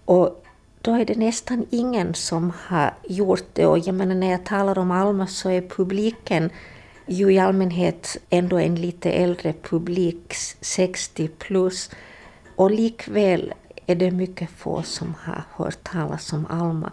och 0.06 0.44
då 0.82 0.94
är 0.94 1.06
det 1.06 1.18
nästan 1.18 1.66
ingen 1.70 2.14
som 2.14 2.54
har 2.68 2.94
gjort 3.08 3.48
det. 3.54 3.66
Och 3.66 3.80
jag 3.80 3.96
menar, 3.96 4.16
när 4.16 4.32
jag 4.32 4.46
talar 4.46 4.78
om 4.78 4.92
Alma 4.92 5.28
så 5.28 5.50
är 5.50 5.62
publiken 5.62 6.50
ju 7.06 7.34
i 7.34 7.40
allmänhet 7.40 8.18
ändå 8.30 8.58
en 8.58 8.76
lite 8.76 9.12
äldre 9.12 9.54
publik, 9.54 10.34
60 10.62 11.28
plus. 11.28 11.90
Och 12.56 12.72
likväl 12.72 13.54
är 13.86 13.96
det 13.96 14.12
mycket 14.12 14.50
få 14.50 14.84
som 14.84 15.16
har 15.24 15.44
hört 15.56 15.84
talas 15.84 16.34
om 16.34 16.46
Alma. 16.50 16.92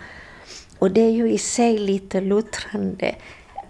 Och 0.79 0.91
det 0.91 1.00
är 1.00 1.11
ju 1.11 1.33
i 1.33 1.38
sig 1.38 1.79
lite 1.79 2.21
luttrande. 2.21 3.14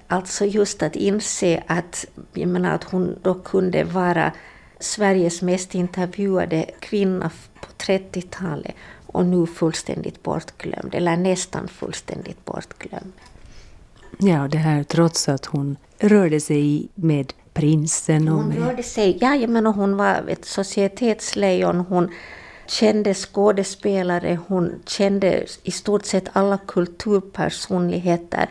Alltså 0.06 0.44
just 0.44 0.82
att 0.82 0.96
inse 0.96 1.62
att, 1.66 2.06
jag 2.32 2.48
menar, 2.48 2.74
att 2.74 2.84
hon 2.84 3.18
då 3.22 3.34
kunde 3.34 3.84
vara 3.84 4.32
Sveriges 4.80 5.42
mest 5.42 5.74
intervjuade 5.74 6.70
kvinna 6.80 7.30
på 7.60 7.66
30-talet 7.78 8.74
och 9.14 9.26
nu 9.26 9.46
fullständigt 9.46 10.22
bortglömd, 10.22 10.94
eller 10.94 11.16
nästan 11.16 11.68
fullständigt 11.68 12.44
bortglömd. 12.44 13.12
Ja, 14.18 14.48
det 14.48 14.58
här 14.58 14.82
trots 14.82 15.28
att 15.28 15.46
hon 15.46 15.76
rörde 15.98 16.40
sig 16.40 16.88
med 16.94 17.32
prinsen. 17.52 18.28
Och 18.28 18.34
hon 18.34 18.48
med... 18.48 18.58
rörde 18.58 18.82
sig, 18.82 19.18
ja, 19.20 19.34
jag 19.34 19.50
menar 19.50 19.72
hon 19.72 19.96
var 19.96 20.24
ett 20.28 20.44
societetslejon. 20.44 21.80
Hon 21.80 22.10
kände 22.66 23.14
skådespelare, 23.14 24.38
hon 24.46 24.72
kände 24.86 25.46
i 25.62 25.70
stort 25.70 26.04
sett 26.04 26.28
alla 26.32 26.58
kulturpersonligheter. 26.58 28.48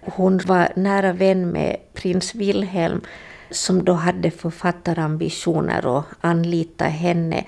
Hon 0.00 0.38
var 0.38 0.68
nära 0.76 1.12
vän 1.12 1.50
med 1.50 1.76
prins 1.94 2.34
Wilhelm 2.34 3.00
som 3.50 3.84
då 3.84 3.92
hade 3.92 4.30
författarambitioner 4.30 5.86
och 5.86 6.04
anlitade 6.20 6.90
henne 6.90 7.44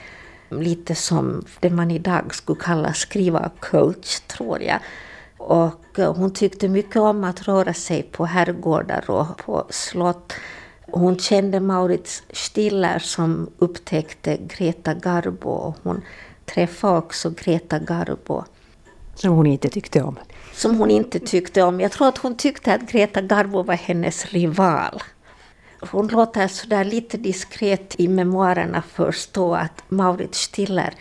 lite 0.60 0.94
som 0.94 1.44
det 1.60 1.70
man 1.70 1.90
idag 1.90 2.34
skulle 2.34 2.60
kalla 2.60 2.92
skrivarcoach, 2.92 4.20
tror 4.20 4.62
jag. 4.62 4.78
Och 5.38 5.98
hon 6.16 6.32
tyckte 6.32 6.68
mycket 6.68 6.96
om 6.96 7.24
att 7.24 7.42
röra 7.42 7.74
sig 7.74 8.02
på 8.02 8.24
herrgårdar 8.24 9.10
och 9.10 9.36
på 9.36 9.66
slott. 9.70 10.32
Hon 10.80 11.18
kände 11.18 11.60
Maurits 11.60 12.22
Stiller 12.30 12.98
som 12.98 13.50
upptäckte 13.58 14.36
Greta 14.36 14.94
Garbo 14.94 15.50
och 15.50 15.76
hon 15.82 16.02
träffade 16.44 16.98
också 16.98 17.30
Greta 17.30 17.78
Garbo. 17.78 18.44
Som 19.14 19.32
hon 19.32 19.46
inte 19.46 19.68
tyckte 19.68 20.02
om? 20.02 20.18
Som 20.52 20.78
hon 20.78 20.90
inte 20.90 21.18
tyckte 21.18 21.62
om. 21.62 21.80
Jag 21.80 21.92
tror 21.92 22.08
att 22.08 22.18
hon 22.18 22.36
tyckte 22.36 22.74
att 22.74 22.90
Greta 22.90 23.20
Garbo 23.20 23.62
var 23.62 23.74
hennes 23.74 24.26
rival. 24.26 25.02
Hon 25.90 26.08
låter 26.08 26.48
sådär 26.48 26.84
lite 26.84 27.16
diskret 27.16 27.94
i 27.98 28.08
memoarerna 28.08 28.82
förstå 28.82 29.54
att 29.54 29.84
Maurits 29.88 30.38
Stiller 30.38 30.94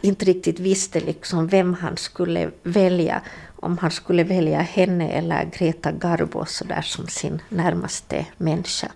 inte 0.00 0.24
riktigt 0.24 0.60
visste 0.60 1.00
liksom 1.00 1.46
vem 1.46 1.74
han 1.74 1.96
skulle 1.96 2.50
välja. 2.62 3.22
Om 3.62 3.78
han 3.78 3.90
skulle 3.90 4.24
välja 4.24 4.60
henne 4.60 5.08
eller 5.08 5.44
Greta 5.44 5.92
Garbo 5.92 6.44
sådär 6.44 6.82
som 6.82 7.06
sin 7.06 7.42
närmaste 7.48 8.26
människa. 8.36 8.92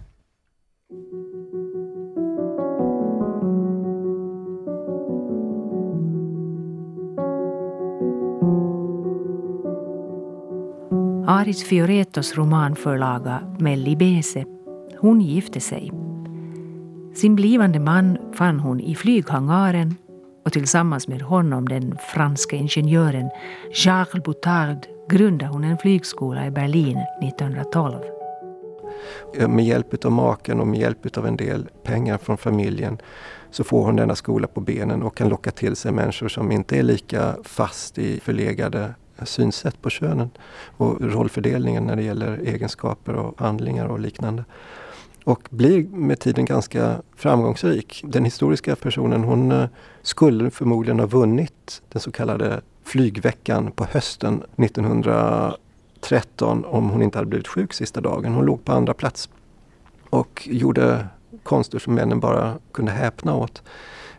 Aris 11.27 11.65
Fioretos 11.65 12.35
romanförlaga 12.35 13.57
Melli 13.59 13.97
Bese, 13.97 14.45
hon 15.05 15.21
gifte 15.21 15.61
sig. 15.61 15.93
Sin 17.15 17.35
blivande 17.35 17.81
man 17.81 18.19
fann 18.35 18.61
hon 18.61 18.81
i 18.81 18.95
flyghangaren 18.95 19.95
och 20.45 20.53
tillsammans 20.53 21.09
med 21.09 21.23
honom 21.23 21.69
den 21.69 21.99
franska 22.15 22.57
ingenjören 22.57 23.31
Charles 23.73 24.25
Boutard 24.25 24.87
grundade 25.09 25.53
hon 25.53 25.65
en 25.65 25.79
flygskola 25.79 26.47
i 26.47 26.51
Berlin 26.51 26.99
1912. 27.23 27.99
Med 29.49 29.65
hjälp 29.65 30.05
av 30.05 30.13
maken 30.13 30.61
och 30.61 30.67
med 30.67 30.81
hjälp 30.81 31.17
av 31.17 31.27
en 31.27 31.37
del 31.37 31.69
pengar 31.83 32.19
från 32.19 32.39
familjen 32.39 32.99
så 33.51 33.65
får 33.65 33.85
hon 33.85 33.97
denna 33.97 34.15
skola 34.15 34.47
på 34.47 34.61
benen 34.61 35.03
och 35.03 35.17
kan 35.17 35.29
locka 35.29 35.51
till 35.51 35.77
sig 35.77 35.93
människor 35.93 36.29
som 36.29 36.53
inte 36.53 36.79
är 36.79 36.83
lika 36.83 37.37
fast 37.43 37.99
i 37.99 38.21
förlegade 38.21 38.95
synsätt 39.23 39.83
på 39.83 39.91
könen 39.91 40.31
och 40.77 41.01
rollfördelningen 41.01 41.85
när 41.85 41.97
det 41.97 42.03
gäller 42.03 42.39
egenskaper 42.39 43.15
och 43.15 43.41
handlingar 43.41 43.87
och 43.87 44.01
liknande. 44.01 44.45
Och 45.25 45.49
blir 45.51 45.87
med 45.87 46.21
tiden 46.21 46.45
ganska 46.45 47.03
framgångsrik. 47.17 48.03
Den 48.05 48.25
historiska 48.25 48.77
personen 48.77 49.25
hon 49.25 49.53
eh, 49.53 49.67
skulle 50.03 50.51
förmodligen 50.51 51.01
ha 51.01 51.07
vunnit 51.07 51.83
den 51.89 52.03
så 52.03 52.11
kallade 52.11 52.61
flygveckan 52.83 53.71
på 53.71 53.85
hösten 53.85 54.43
1913 54.57 56.65
om 56.65 56.91
hon 56.91 57.03
inte 57.03 57.19
hade 57.19 57.29
blivit 57.29 57.49
sjuk 57.49 57.73
sista 57.73 58.01
dagen. 58.01 58.35
Hon 58.35 58.45
låg 58.45 58.65
på 58.65 58.73
andra 58.73 58.95
plats 58.95 59.29
och 60.11 60.49
gjorde 60.51 61.07
konster 61.43 61.79
som 61.79 61.95
männen 61.95 62.21
bara 62.21 62.55
kunde 62.73 62.93
häpna 62.93 63.35
åt 63.35 63.63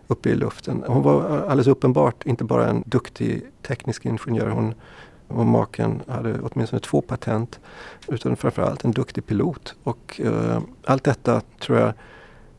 uppe 0.08 0.30
i 0.30 0.36
luften. 0.36 0.84
Hon 0.88 1.04
var 1.04 1.40
alldeles 1.40 1.68
uppenbart 1.68 2.26
inte 2.26 2.44
bara 2.44 2.70
en 2.70 2.84
duktig 2.86 3.42
teknisk 3.68 4.06
ingenjör. 4.06 4.48
Hon 4.48 4.74
och 5.28 5.46
maken 5.46 6.02
hade 6.08 6.40
åtminstone 6.42 6.80
två 6.80 7.02
patent. 7.02 7.60
Utan 8.08 8.36
framförallt 8.36 8.86
en 8.86 8.92
duktig 8.92 9.26
pilot. 9.26 9.76
Och 9.84 10.22
eh, 10.24 10.62
allt 10.86 11.04
detta 11.04 11.42
tror 11.60 11.80
jag 11.80 11.94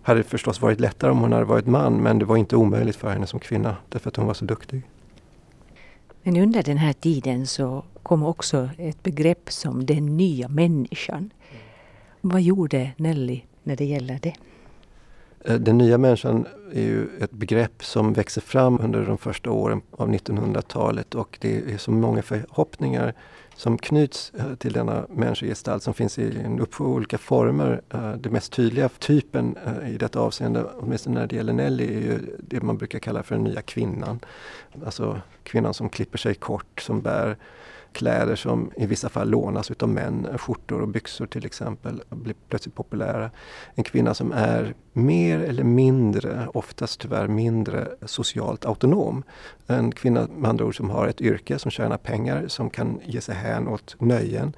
hade 0.02 0.22
förstås 0.22 0.60
varit 0.60 0.80
lättare 0.80 1.10
om 1.10 1.18
hon 1.18 1.32
hade 1.32 1.44
varit 1.44 1.66
man 1.66 2.02
men 2.02 2.18
det 2.18 2.24
var 2.24 2.36
inte 2.36 2.56
omöjligt 2.56 2.96
för 2.96 3.10
henne 3.10 3.26
som 3.26 3.40
kvinna 3.40 3.76
därför 3.88 4.08
att 4.08 4.16
hon 4.16 4.26
var 4.26 4.34
så 4.34 4.44
duktig. 4.44 4.82
Men 6.22 6.36
under 6.36 6.62
den 6.62 6.78
här 6.78 6.92
tiden 6.92 7.46
så 7.46 7.84
kom 8.02 8.22
också 8.22 8.68
ett 8.78 9.02
begrepp 9.02 9.52
som 9.52 9.86
den 9.86 10.16
nya 10.16 10.48
människan. 10.48 11.30
Vad 12.20 12.42
gjorde 12.42 12.90
Nelly 12.96 13.40
när 13.62 13.76
det 13.76 13.84
gäller 13.84 14.18
det? 14.22 14.34
Eh, 15.46 15.54
den 15.54 15.78
nya 15.78 15.98
människan 15.98 16.46
är 16.72 16.82
ju 16.82 17.08
ett 17.20 17.32
begrepp 17.32 17.84
som 17.84 18.12
växer 18.12 18.40
fram 18.40 18.80
under 18.80 19.06
de 19.06 19.18
första 19.18 19.50
åren 19.50 19.82
av 19.90 20.08
1900-talet 20.08 21.14
och 21.14 21.38
det 21.40 21.72
är 21.72 21.78
så 21.78 21.90
många 21.90 22.22
förhoppningar 22.22 23.14
som 23.56 23.78
knyts 23.78 24.32
eh, 24.38 24.54
till 24.54 24.72
denna 24.72 25.06
människogestalt 25.10 25.82
som 25.82 25.94
finns 25.94 26.18
i 26.18 26.38
en 26.44 26.60
uppsjö 26.60 26.84
olika 26.84 27.18
former. 27.18 27.80
Eh, 27.90 28.12
den 28.12 28.32
mest 28.32 28.52
tydliga 28.52 28.88
typen 28.88 29.58
i 29.88 29.96
detta 29.96 30.20
avseende, 30.20 30.64
åtminstone 30.64 31.20
när 31.20 31.26
det 31.26 31.36
gäller 31.36 31.52
Nelly, 31.52 31.84
är 31.84 32.00
ju 32.00 32.18
det 32.38 32.62
man 32.62 32.78
brukar 32.78 32.98
kalla 32.98 33.22
för 33.22 33.34
den 33.34 33.44
nya 33.44 33.62
kvinnan. 33.62 34.20
Alltså 34.84 35.20
kvinnan 35.46 35.74
som 35.74 35.88
klipper 35.88 36.18
sig 36.18 36.34
kort, 36.34 36.80
som 36.80 37.00
bär 37.00 37.36
kläder 37.96 38.36
som 38.36 38.70
i 38.76 38.86
vissa 38.86 39.08
fall 39.08 39.30
lånas 39.30 39.70
utav 39.70 39.88
män, 39.88 40.26
eh, 40.26 40.38
skjortor 40.38 40.80
och 40.80 40.88
byxor 40.88 41.26
till 41.26 41.46
exempel, 41.46 42.02
blir 42.10 42.34
plötsligt 42.48 42.74
populära. 42.74 43.30
En 43.74 43.84
kvinna 43.84 44.14
som 44.14 44.32
är 44.32 44.74
mer 44.92 45.38
eller 45.38 45.64
mindre, 45.64 46.48
oftast 46.54 47.00
tyvärr 47.00 47.28
mindre, 47.28 47.88
socialt 48.02 48.64
autonom. 48.64 49.22
En 49.66 49.92
kvinna 49.92 50.28
med 50.36 50.50
andra 50.50 50.64
ord 50.64 50.76
som 50.76 50.90
har 50.90 51.08
ett 51.08 51.20
yrke, 51.20 51.58
som 51.58 51.70
tjänar 51.70 51.98
pengar, 51.98 52.48
som 52.48 52.70
kan 52.70 53.00
ge 53.04 53.20
sig 53.20 53.34
hän 53.34 53.68
åt 53.68 53.96
nöjen. 53.98 54.52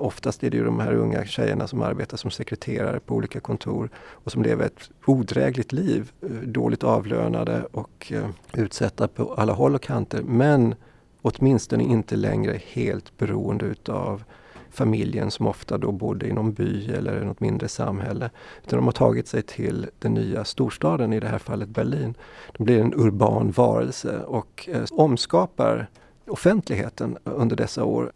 Oftast 0.00 0.44
är 0.44 0.50
det 0.50 0.56
ju 0.56 0.64
de 0.64 0.80
här 0.80 0.94
unga 0.94 1.24
tjejerna 1.24 1.66
som 1.66 1.82
arbetar 1.82 2.16
som 2.16 2.30
sekreterare 2.30 3.00
på 3.00 3.14
olika 3.14 3.40
kontor 3.40 3.90
och 3.96 4.32
som 4.32 4.42
lever 4.42 4.66
ett 4.66 4.90
odrägligt 5.06 5.72
liv, 5.72 6.12
eh, 6.22 6.30
dåligt 6.30 6.84
avlönade 6.84 7.66
och 7.72 8.12
eh, 8.12 8.28
utsatta 8.54 9.08
på 9.08 9.34
alla 9.34 9.52
håll 9.52 9.74
och 9.74 9.82
kanter. 9.82 10.22
Men 10.22 10.74
åtminstone 11.22 11.84
inte 11.84 12.16
längre 12.16 12.60
helt 12.72 13.18
beroende 13.18 13.64
utav 13.64 14.24
familjen 14.70 15.30
som 15.30 15.46
ofta 15.46 15.78
då 15.78 15.92
bodde 15.92 16.26
i 16.26 16.32
någon 16.32 16.52
by 16.52 16.92
eller 16.92 17.24
något 17.24 17.40
mindre 17.40 17.68
samhälle. 17.68 18.30
Utan 18.64 18.76
de 18.78 18.84
har 18.84 18.92
tagit 18.92 19.28
sig 19.28 19.42
till 19.42 19.86
den 19.98 20.14
nya 20.14 20.44
storstaden, 20.44 21.12
i 21.12 21.20
det 21.20 21.28
här 21.28 21.38
fallet 21.38 21.68
Berlin. 21.68 22.14
De 22.56 22.64
blir 22.64 22.80
en 22.80 22.94
urban 22.94 23.50
varelse 23.50 24.18
och 24.18 24.68
eh, 24.72 24.84
omskapar 24.90 25.86
offentligheten 26.26 27.18
under 27.24 27.56
dessa 27.56 27.84
år. 27.84 28.12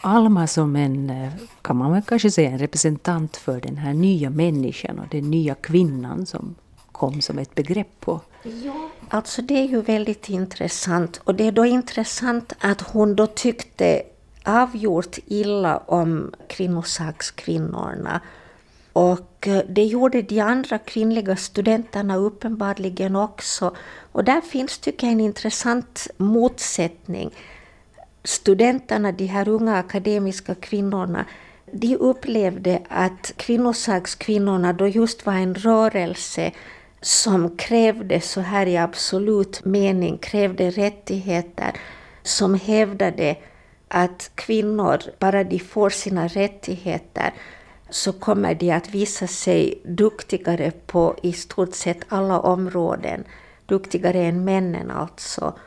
Alma 0.00 0.46
som 0.46 0.76
en, 0.76 1.10
eh, 1.10 1.32
kan 1.62 1.76
man 1.76 1.92
väl 1.92 2.02
kanske 2.02 2.30
säga, 2.30 2.50
en 2.50 2.58
representant 2.58 3.36
för 3.36 3.60
den 3.60 3.76
här 3.76 3.92
nya 3.92 4.30
människan 4.30 4.98
och 4.98 5.08
den 5.10 5.30
nya 5.30 5.54
kvinnan 5.54 6.26
som 6.26 6.54
kom 6.92 7.20
som 7.20 7.38
ett 7.38 7.54
begrepp 7.54 8.00
på? 8.00 8.20
Ja, 8.42 8.90
alltså 9.08 9.42
det 9.42 9.54
är 9.54 9.68
ju 9.68 9.82
väldigt 9.82 10.28
intressant. 10.28 11.20
Och 11.24 11.34
det 11.34 11.44
är 11.44 11.52
då 11.52 11.66
intressant 11.66 12.52
att 12.60 12.80
hon 12.80 13.16
då 13.16 13.26
tyckte 13.26 14.02
avgjort 14.44 15.18
illa 15.26 15.78
om 15.78 16.32
kvinnosakskvinnorna. 16.48 18.20
Och 18.92 19.48
eh, 19.48 19.62
det 19.68 19.84
gjorde 19.84 20.22
de 20.22 20.40
andra 20.40 20.78
kvinnliga 20.78 21.36
studenterna 21.36 22.16
uppenbarligen 22.16 23.16
också. 23.16 23.76
Och 24.12 24.24
där 24.24 24.40
finns, 24.40 24.78
tycker 24.78 25.06
jag, 25.06 25.12
en 25.12 25.20
intressant 25.20 26.06
motsättning. 26.16 27.30
Studenterna, 28.24 29.12
de 29.12 29.26
här 29.26 29.48
unga 29.48 29.76
akademiska 29.76 30.54
kvinnorna, 30.54 31.24
de 31.72 31.96
upplevde 31.96 32.82
att 32.88 33.32
kvinnosakskvinnorna 33.36 34.72
då 34.72 34.88
just 34.88 35.26
var 35.26 35.32
en 35.32 35.54
rörelse 35.54 36.52
som 37.00 37.56
krävde, 37.56 38.20
så 38.20 38.40
här 38.40 38.66
i 38.66 38.76
absolut 38.76 39.64
mening, 39.64 40.18
krävde 40.18 40.70
rättigheter, 40.70 41.72
som 42.22 42.54
hävdade 42.54 43.36
att 43.88 44.30
kvinnor, 44.34 44.98
bara 45.18 45.44
de 45.44 45.58
får 45.58 45.90
sina 45.90 46.28
rättigheter, 46.28 47.34
så 47.90 48.12
kommer 48.12 48.54
de 48.54 48.70
att 48.70 48.90
visa 48.90 49.26
sig 49.26 49.82
duktigare 49.84 50.72
på 50.86 51.16
i 51.22 51.32
stort 51.32 51.74
sett 51.74 51.98
alla 52.08 52.40
områden. 52.40 53.24
Duktigare 53.66 54.18
än 54.18 54.44
männen 54.44 54.90
alltså. 54.90 55.58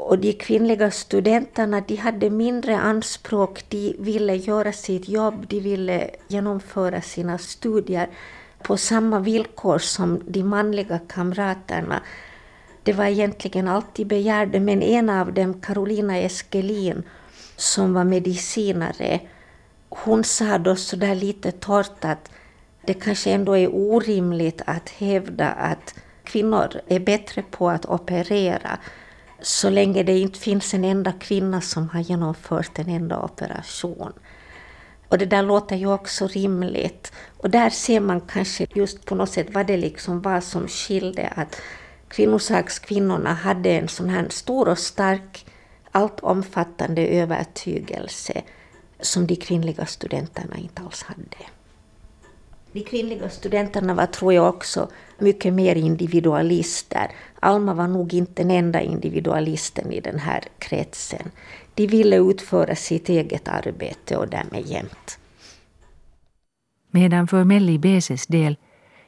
Och 0.00 0.18
de 0.18 0.32
kvinnliga 0.32 0.90
studenterna 0.90 1.80
de 1.80 1.96
hade 1.96 2.30
mindre 2.30 2.78
anspråk, 2.78 3.64
de 3.68 3.96
ville 3.98 4.34
göra 4.36 4.72
sitt 4.72 5.08
jobb, 5.08 5.46
de 5.48 5.60
ville 5.60 6.10
genomföra 6.28 7.00
sina 7.02 7.38
studier 7.38 8.08
på 8.62 8.76
samma 8.76 9.18
villkor 9.20 9.78
som 9.78 10.22
de 10.26 10.42
manliga 10.42 10.98
kamraterna. 10.98 12.02
Det 12.82 12.92
var 12.92 13.04
egentligen 13.04 13.68
allt 13.68 13.94
de 13.94 14.04
begärde, 14.04 14.60
men 14.60 14.82
en 14.82 15.10
av 15.10 15.32
dem, 15.32 15.60
Carolina 15.60 16.18
Eskelin, 16.18 17.02
som 17.56 17.94
var 17.94 18.04
medicinare, 18.04 19.20
hon 19.88 20.24
sa 20.24 20.58
då 20.58 20.76
sådär 20.76 21.14
lite 21.14 21.52
torrt 21.52 22.04
att 22.04 22.30
det 22.86 22.94
kanske 22.94 23.30
ändå 23.32 23.56
är 23.56 23.74
orimligt 23.74 24.62
att 24.66 24.88
hävda 24.88 25.48
att 25.48 25.94
kvinnor 26.24 26.80
är 26.86 27.00
bättre 27.00 27.42
på 27.50 27.70
att 27.70 27.86
operera 27.86 28.78
så 29.40 29.70
länge 29.70 30.02
det 30.02 30.18
inte 30.18 30.38
finns 30.38 30.74
en 30.74 30.84
enda 30.84 31.12
kvinna 31.12 31.60
som 31.60 31.88
har 31.88 32.00
genomfört 32.00 32.78
en 32.78 32.88
enda 32.88 33.22
operation. 33.22 34.12
Och 35.08 35.18
det 35.18 35.26
där 35.26 35.42
låter 35.42 35.76
ju 35.76 35.92
också 35.92 36.26
rimligt. 36.26 37.12
Och 37.36 37.50
där 37.50 37.70
ser 37.70 38.00
man 38.00 38.20
kanske 38.20 38.66
just 38.74 39.04
på 39.04 39.14
något 39.14 39.30
sätt 39.30 39.46
vad 39.50 39.66
det 39.66 39.76
liksom 39.76 40.22
var 40.22 40.40
som 40.40 40.68
skilde. 40.68 41.28
Att 41.28 41.60
kvinnosakskvinnorna 42.08 43.34
hade 43.34 43.70
en 43.70 43.88
sån 43.88 44.08
här 44.08 44.26
stor 44.28 44.68
och 44.68 44.78
stark, 44.78 45.46
allt 45.90 46.20
omfattande 46.20 47.06
övertygelse 47.06 48.42
som 49.00 49.26
de 49.26 49.36
kvinnliga 49.36 49.86
studenterna 49.86 50.56
inte 50.56 50.82
alls 50.82 51.02
hade. 51.02 51.46
De 52.72 52.80
kvinnliga 52.80 53.30
studenterna 53.30 53.94
var, 53.94 54.06
tror 54.06 54.32
jag, 54.32 54.48
också 54.48 54.88
mycket 55.20 55.54
mer 55.54 55.74
individualister. 55.74 57.10
Alma 57.40 57.74
var 57.74 57.88
nog 57.88 58.14
inte 58.14 58.42
den 58.42 58.50
enda 58.50 58.80
individualisten 58.80 59.92
i 59.92 60.00
den 60.00 60.18
här 60.18 60.44
kretsen. 60.58 61.30
De 61.74 61.86
ville 61.86 62.16
utföra 62.16 62.74
sitt 62.74 63.08
eget 63.08 63.48
arbete 63.48 64.16
och 64.16 64.28
därmed 64.28 64.66
jämt. 64.66 65.18
Medan 66.90 67.28
för 67.28 67.44
Melli 67.44 67.78
Beses 67.78 68.26
del 68.26 68.56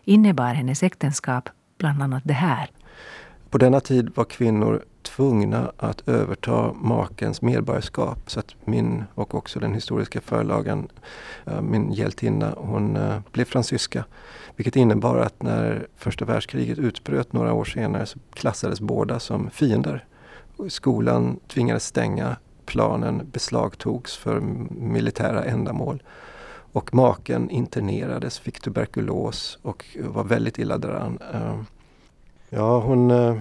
innebar 0.04 0.54
hennes 0.54 0.82
äktenskap 0.82 1.48
bland 1.78 2.02
annat 2.02 2.22
det 2.24 2.32
här. 2.32 2.70
På 3.50 3.58
denna 3.58 3.80
tid 3.80 4.10
var 4.14 4.24
kvinnor 4.24 4.84
tvungna 5.02 5.72
att 5.76 6.08
överta 6.08 6.72
makens 6.72 7.42
medborgarskap. 7.42 8.30
Så 8.30 8.40
att 8.40 8.54
min 8.64 9.04
och 9.14 9.34
också 9.34 9.60
den 9.60 9.74
historiska 9.74 10.20
förlagan, 10.20 10.88
eh, 11.46 11.60
min 11.60 11.92
hjältinna, 11.92 12.54
hon 12.56 12.96
eh, 12.96 13.18
blev 13.32 13.44
fransyska. 13.44 14.04
Vilket 14.56 14.76
innebar 14.76 15.16
att 15.18 15.42
när 15.42 15.86
första 15.96 16.24
världskriget 16.24 16.78
utbröt 16.78 17.32
några 17.32 17.52
år 17.52 17.64
senare 17.64 18.06
så 18.06 18.18
klassades 18.32 18.80
båda 18.80 19.20
som 19.20 19.50
fiender. 19.50 20.04
Skolan 20.68 21.40
tvingades 21.48 21.86
stänga 21.86 22.36
planen 22.66 23.28
beslagtogs 23.32 24.16
för 24.16 24.40
militära 24.70 25.44
ändamål. 25.44 26.02
Och 26.72 26.94
maken 26.94 27.50
internerades, 27.50 28.38
fick 28.38 28.60
tuberkulos 28.60 29.58
och 29.62 29.86
var 30.00 30.24
väldigt 30.24 30.58
illa 30.58 30.78
däran. 30.78 31.18
Eh, 31.34 31.60
Ja, 32.52 32.80
hon, 32.80 33.10
eh, 33.10 33.36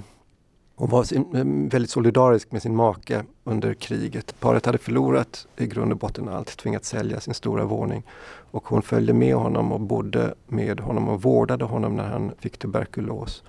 hon 0.76 0.90
var 0.90 1.04
sin, 1.04 1.36
eh, 1.36 1.72
väldigt 1.72 1.90
solidarisk 1.90 2.52
med 2.52 2.62
sin 2.62 2.76
make 2.76 3.24
under 3.44 3.74
kriget. 3.74 4.40
Paret 4.40 4.66
hade 4.66 4.78
förlorat 4.78 5.48
i 5.58 5.68
grund 5.68 5.92
och 5.92 5.98
botten 5.98 6.30
allt, 6.30 6.58
tvingats 6.58 6.90
sälja 6.90 7.20
sin 7.20 7.34
stora 7.34 7.66
våning. 7.66 8.04
Och 8.52 8.68
hon 8.68 8.82
följde 8.82 9.14
med 9.14 9.36
honom 9.36 9.72
och 9.72 9.82
bodde 9.82 10.34
med 10.48 10.80
honom 10.80 11.10
och 11.10 11.22
vårdade 11.22 11.66
honom 11.66 11.96
när 11.96 12.08
han 12.08 12.32
fick 12.40 12.58
tuberkulos 12.58 13.44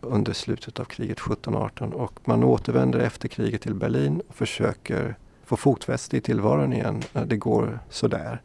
under 0.00 0.32
slutet 0.32 0.80
av 0.80 0.84
kriget 0.84 1.18
1718. 1.18 1.92
Och 1.92 2.20
man 2.24 2.44
återvänder 2.44 2.98
efter 2.98 3.28
kriget 3.28 3.62
till 3.62 3.74
Berlin 3.74 4.22
och 4.28 4.34
försöker 4.34 5.16
få 5.44 5.56
fotfäste 5.56 6.16
i 6.16 6.20
tillvaron 6.20 6.72
igen. 6.72 7.02
Det 7.26 7.36
går 7.36 7.78
sådär. 7.90 8.42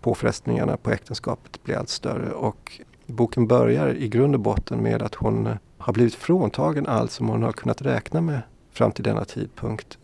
Påfrestningarna 0.00 0.76
på 0.76 0.90
äktenskapet 0.90 1.62
blir 1.64 1.76
allt 1.76 1.88
större 1.88 2.32
och 2.32 2.80
boken 3.06 3.46
börjar 3.46 3.94
i 3.94 4.08
grund 4.08 4.34
och 4.34 4.40
botten 4.40 4.82
med 4.82 5.02
att 5.02 5.14
hon 5.14 5.46
eh, 5.46 5.56
har 5.84 5.92
blivit 5.92 6.14
fråntagen 6.14 6.86
allt 6.86 7.12
som 7.12 7.28
hon 7.28 7.42
har 7.42 7.52
kunnat 7.52 7.82
räkna 7.82 8.20
med 8.20 8.40
fram 8.72 8.92
till 8.92 9.04
denna 9.04 9.24
tidpunkt. 9.24 9.98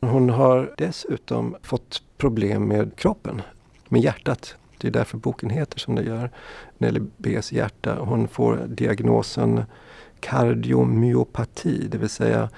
Hon 0.00 0.30
har 0.30 0.74
dessutom 0.78 1.56
fått 1.62 2.02
problem 2.16 2.68
med 2.68 2.96
kroppen, 2.96 3.42
med 3.88 4.00
hjärtat. 4.00 4.56
Det 4.78 4.88
är 4.88 4.92
därför 4.92 5.18
boken 5.18 5.50
heter 5.50 5.78
som 5.78 5.94
den 5.94 6.06
gör, 6.06 6.30
Nelly 6.78 7.00
B's 7.18 7.54
hjärta. 7.54 7.96
Hon 8.00 8.28
får 8.28 8.56
diagnosen 8.66 9.64
kardiomyopati, 10.20 11.88
det 11.88 11.98
vill 11.98 12.08
säga 12.08 12.48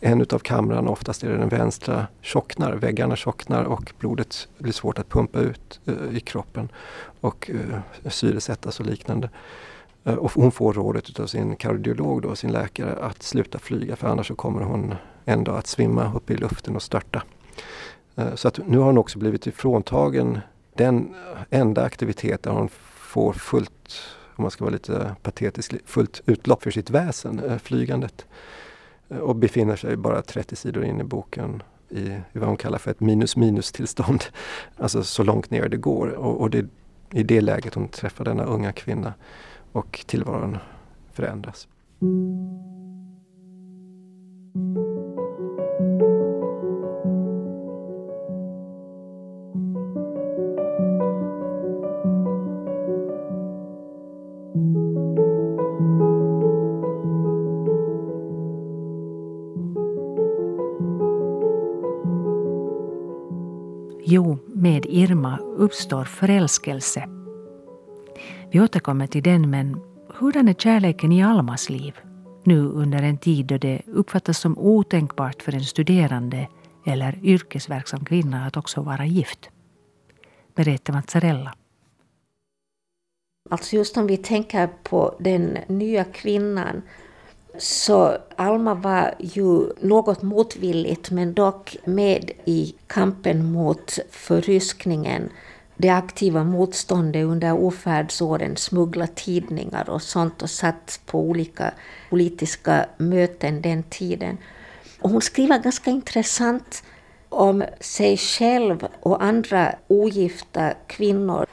en 0.00 0.20
utav 0.20 0.38
kamrarna, 0.38 0.90
oftast 0.90 1.24
är 1.24 1.28
det 1.28 1.36
den 1.36 1.48
vänstra, 1.48 2.06
tjocknar, 2.20 2.72
väggarna 2.72 3.16
tjocknar 3.16 3.64
och 3.64 3.92
blodet 3.98 4.48
blir 4.58 4.72
svårt 4.72 4.98
att 4.98 5.08
pumpa 5.08 5.38
ut 5.38 5.80
uh, 5.88 6.16
i 6.16 6.20
kroppen 6.20 6.68
och 7.20 7.50
eh, 7.50 7.56
uh, 7.56 8.10
syresättas 8.10 8.80
och 8.80 8.86
liknande. 8.86 9.30
Eh, 10.04 10.14
och 10.14 10.32
hon 10.32 10.52
får 10.52 10.72
rådet 10.72 11.20
av 11.20 11.26
sin 11.26 11.56
kardiolog, 11.56 12.22
då, 12.22 12.36
sin 12.36 12.52
läkare, 12.52 12.92
att 12.92 13.22
sluta 13.22 13.58
flyga 13.58 13.96
för 13.96 14.08
annars 14.08 14.28
så 14.28 14.34
kommer 14.34 14.62
hon 14.62 14.94
en 15.24 15.44
dag 15.44 15.58
att 15.58 15.66
svimma 15.66 16.14
upp 16.14 16.30
i 16.30 16.36
luften 16.36 16.76
och 16.76 16.82
störta. 16.82 17.22
Eh, 18.16 18.34
så 18.34 18.48
att 18.48 18.60
nu 18.66 18.78
har 18.78 18.86
hon 18.86 18.98
också 18.98 19.18
blivit 19.18 19.46
ifråntagen 19.46 20.38
den 20.74 21.14
eh, 21.14 21.58
enda 21.60 21.82
aktivitet 21.82 22.42
där 22.42 22.50
hon 22.50 22.68
får 22.94 23.32
fullt, 23.32 24.02
om 24.36 24.42
man 24.42 24.50
ska 24.50 24.64
vara 24.64 24.72
lite 24.72 25.16
patetisk, 25.22 25.74
fullt 25.84 26.22
utlopp 26.26 26.62
för 26.62 26.70
sitt 26.70 26.90
väsen, 26.90 27.58
flygandet 27.62 28.26
och 29.20 29.36
befinner 29.36 29.76
sig 29.76 29.96
bara 29.96 30.22
30 30.22 30.56
sidor 30.56 30.84
in 30.84 31.00
i 31.00 31.04
boken 31.04 31.62
i, 31.88 32.00
i 32.00 32.38
vad 32.38 32.48
hon 32.48 32.56
kallar 32.56 32.78
för 32.78 32.90
ett 32.90 33.00
minus-minus 33.00 33.72
tillstånd. 33.72 34.24
Alltså 34.76 35.02
så 35.02 35.22
långt 35.22 35.50
ner 35.50 35.68
det 35.68 35.76
går. 35.76 36.08
Och, 36.08 36.40
och 36.40 36.50
det 36.50 36.58
är 36.58 36.68
i 37.12 37.22
det 37.22 37.40
läget 37.40 37.74
hon 37.74 37.88
träffar 37.88 38.24
denna 38.24 38.44
unga 38.44 38.72
kvinna 38.72 39.14
och 39.72 40.04
tillvaron 40.06 40.58
förändras. 41.12 41.68
Jo, 64.04 64.38
med 64.46 64.86
Irma 64.86 65.38
uppstår 65.38 66.04
förälskelse. 66.04 67.19
Vi 68.52 68.60
återkommer 68.60 69.06
till 69.06 69.22
den, 69.22 69.50
men 69.50 69.80
hurdan 70.08 70.48
är 70.48 70.54
kärleken 70.54 71.12
i 71.12 71.22
Almas 71.22 71.70
liv? 71.70 71.96
Nu 72.44 72.60
under 72.60 73.02
en 73.02 73.18
tid 73.18 73.46
då 73.46 73.58
det 73.58 73.82
uppfattas 73.86 74.38
som 74.38 74.58
otänkbart 74.58 75.42
för 75.42 75.54
en 75.54 75.64
studerande 75.64 76.48
eller 76.86 77.18
yrkesverksam 77.22 78.04
kvinna 78.04 78.46
att 78.46 78.56
också 78.56 78.80
vara 78.80 79.06
gift. 79.06 79.50
Berättar 80.54 80.92
Mazzarella. 80.92 81.54
Alltså 83.50 83.76
just 83.76 83.96
om 83.96 84.06
vi 84.06 84.16
tänker 84.16 84.68
på 84.82 85.14
den 85.18 85.58
nya 85.66 86.04
kvinnan 86.04 86.82
så 87.58 88.16
Alma 88.36 88.74
var 88.74 89.14
ju 89.18 89.72
något 89.80 90.22
motvilligt 90.22 91.10
men 91.10 91.34
dock 91.34 91.76
med 91.84 92.30
i 92.44 92.74
kampen 92.86 93.52
mot 93.52 93.98
förryskningen. 94.10 95.30
Det 95.82 95.88
aktiva 95.88 96.44
motståndet 96.44 97.24
under 97.24 97.52
ofärdsåren, 97.52 98.56
smuggla 98.56 99.06
tidningar 99.06 99.90
och 99.90 100.02
sånt 100.02 100.42
och 100.42 100.50
satt 100.50 101.00
på 101.06 101.20
olika 101.20 101.74
politiska 102.10 102.86
möten 102.96 103.62
den 103.62 103.82
tiden. 103.82 104.38
Och 105.00 105.10
hon 105.10 105.22
skriver 105.22 105.58
ganska 105.58 105.90
intressant 105.90 106.82
om 107.28 107.64
sig 107.80 108.16
själv 108.16 108.86
och 109.00 109.22
andra 109.22 109.74
ogifta 109.88 110.74
kvinnor 110.86 111.46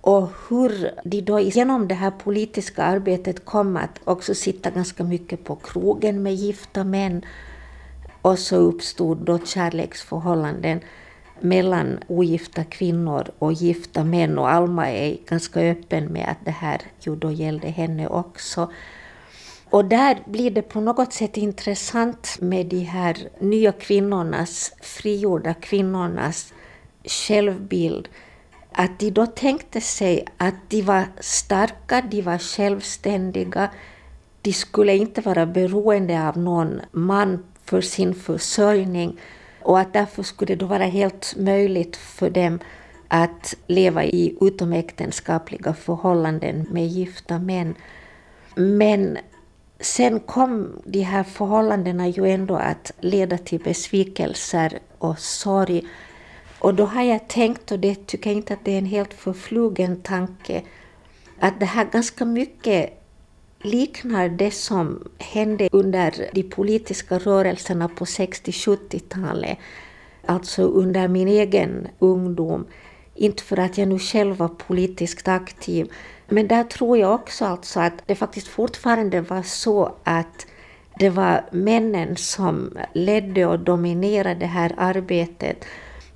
och 0.00 0.30
hur 0.48 0.90
de 1.04 1.20
då 1.20 1.40
genom 1.40 1.88
det 1.88 1.94
här 1.94 2.10
politiska 2.10 2.82
arbetet 2.82 3.44
kom 3.44 3.76
att 3.76 4.00
också 4.04 4.34
sitta 4.34 4.70
ganska 4.70 5.04
mycket 5.04 5.44
på 5.44 5.56
krogen 5.56 6.22
med 6.22 6.34
gifta 6.34 6.84
män. 6.84 7.24
Och 8.22 8.38
så 8.38 8.56
uppstod 8.56 9.18
då 9.18 9.38
kärleksförhållanden 9.38 10.80
mellan 11.42 11.98
ogifta 12.08 12.64
kvinnor 12.64 13.30
och 13.38 13.52
gifta 13.52 14.04
män. 14.04 14.38
Och 14.38 14.50
Alma 14.50 14.90
är 14.90 15.16
ganska 15.28 15.60
öppen 15.60 16.04
med 16.04 16.28
att 16.28 16.44
det 16.44 16.50
här 16.50 16.80
ju 17.00 17.16
då 17.16 17.30
gällde 17.30 17.68
henne 17.68 18.08
också. 18.08 18.70
Och 19.70 19.84
där 19.84 20.18
blir 20.26 20.50
det 20.50 20.62
på 20.62 20.80
något 20.80 21.12
sätt 21.12 21.36
intressant 21.36 22.36
med 22.40 22.66
de 22.66 22.80
här 22.80 23.16
nya 23.38 23.72
kvinnornas, 23.72 24.72
frigjorda 24.80 25.54
kvinnornas 25.54 26.52
självbild 27.04 28.08
att 28.72 28.98
de 28.98 29.10
då 29.10 29.26
tänkte 29.26 29.80
sig 29.80 30.24
att 30.36 30.54
de 30.68 30.82
var 30.82 31.04
starka, 31.20 32.02
de 32.10 32.22
var 32.22 32.38
självständiga, 32.38 33.70
de 34.42 34.52
skulle 34.52 34.96
inte 34.96 35.20
vara 35.20 35.46
beroende 35.46 36.28
av 36.28 36.38
någon 36.38 36.80
man 36.92 37.44
för 37.64 37.80
sin 37.80 38.14
försörjning 38.14 39.18
och 39.64 39.80
att 39.80 39.92
därför 39.92 40.22
skulle 40.22 40.54
det 40.54 40.64
vara 40.64 40.84
helt 40.84 41.34
möjligt 41.36 41.96
för 41.96 42.30
dem 42.30 42.58
att 43.08 43.54
leva 43.66 44.04
i 44.04 44.36
utomäktenskapliga 44.40 45.74
förhållanden 45.74 46.66
med 46.70 46.86
gifta 46.86 47.38
män. 47.38 47.74
Men 48.54 49.18
sen 49.80 50.20
kom 50.20 50.82
de 50.84 51.00
här 51.02 51.22
förhållandena 51.22 52.08
ju 52.08 52.30
ändå 52.30 52.56
att 52.56 52.92
leda 53.00 53.38
till 53.38 53.60
besvikelser 53.60 54.78
och 54.98 55.18
sorg 55.18 55.82
och 56.62 56.74
då 56.74 56.84
har 56.84 57.02
jag 57.02 57.28
tänkt, 57.28 57.72
och 57.72 57.78
det 57.78 58.06
tycker 58.06 58.30
jag 58.30 58.36
inte 58.36 58.54
att 58.54 58.64
det 58.64 58.72
är 58.72 58.78
en 58.78 58.86
helt 58.86 59.14
förflugen 59.14 60.00
tanke, 60.02 60.62
att 61.40 61.60
det 61.60 61.66
här 61.66 61.84
ganska 61.84 62.24
mycket 62.24 63.01
liknar 63.62 64.28
det 64.28 64.50
som 64.50 65.08
hände 65.18 65.68
under 65.72 66.28
de 66.32 66.42
politiska 66.42 67.18
rörelserna 67.18 67.88
på 67.88 68.04
60-70-talet. 68.04 69.58
Alltså 70.26 70.62
under 70.62 71.08
min 71.08 71.28
egen 71.28 71.88
ungdom. 71.98 72.66
Inte 73.14 73.42
för 73.42 73.58
att 73.58 73.78
jag 73.78 73.88
nu 73.88 73.98
själv 73.98 74.36
var 74.36 74.48
politiskt 74.48 75.28
aktiv. 75.28 75.92
Men 76.28 76.48
där 76.48 76.64
tror 76.64 76.98
jag 76.98 77.14
också 77.14 77.44
alltså 77.44 77.80
att 77.80 78.02
det 78.06 78.14
faktiskt 78.14 78.48
fortfarande 78.48 79.20
var 79.20 79.42
så 79.42 79.94
att 80.04 80.46
det 80.98 81.10
var 81.10 81.44
männen 81.50 82.16
som 82.16 82.78
ledde 82.92 83.46
och 83.46 83.58
dominerade 83.58 84.40
det 84.40 84.46
här 84.46 84.74
arbetet. 84.76 85.64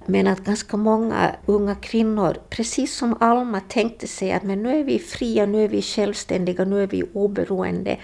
Men 0.06 0.26
att 0.26 0.44
ganska 0.44 0.76
många 0.76 1.36
unga 1.46 1.74
kvinnor, 1.74 2.36
precis 2.50 2.96
som 2.96 3.16
Alma, 3.20 3.60
tänkte 3.60 4.06
sig 4.06 4.32
att 4.32 4.42
men 4.42 4.62
nu 4.62 4.80
är 4.80 4.84
vi 4.84 4.98
fria, 4.98 5.46
nu 5.46 5.64
är 5.64 5.68
vi 5.68 5.82
självständiga, 5.82 6.64
nu 6.64 6.82
är 6.82 6.86
vi 6.86 7.02
oberoende. 7.12 7.98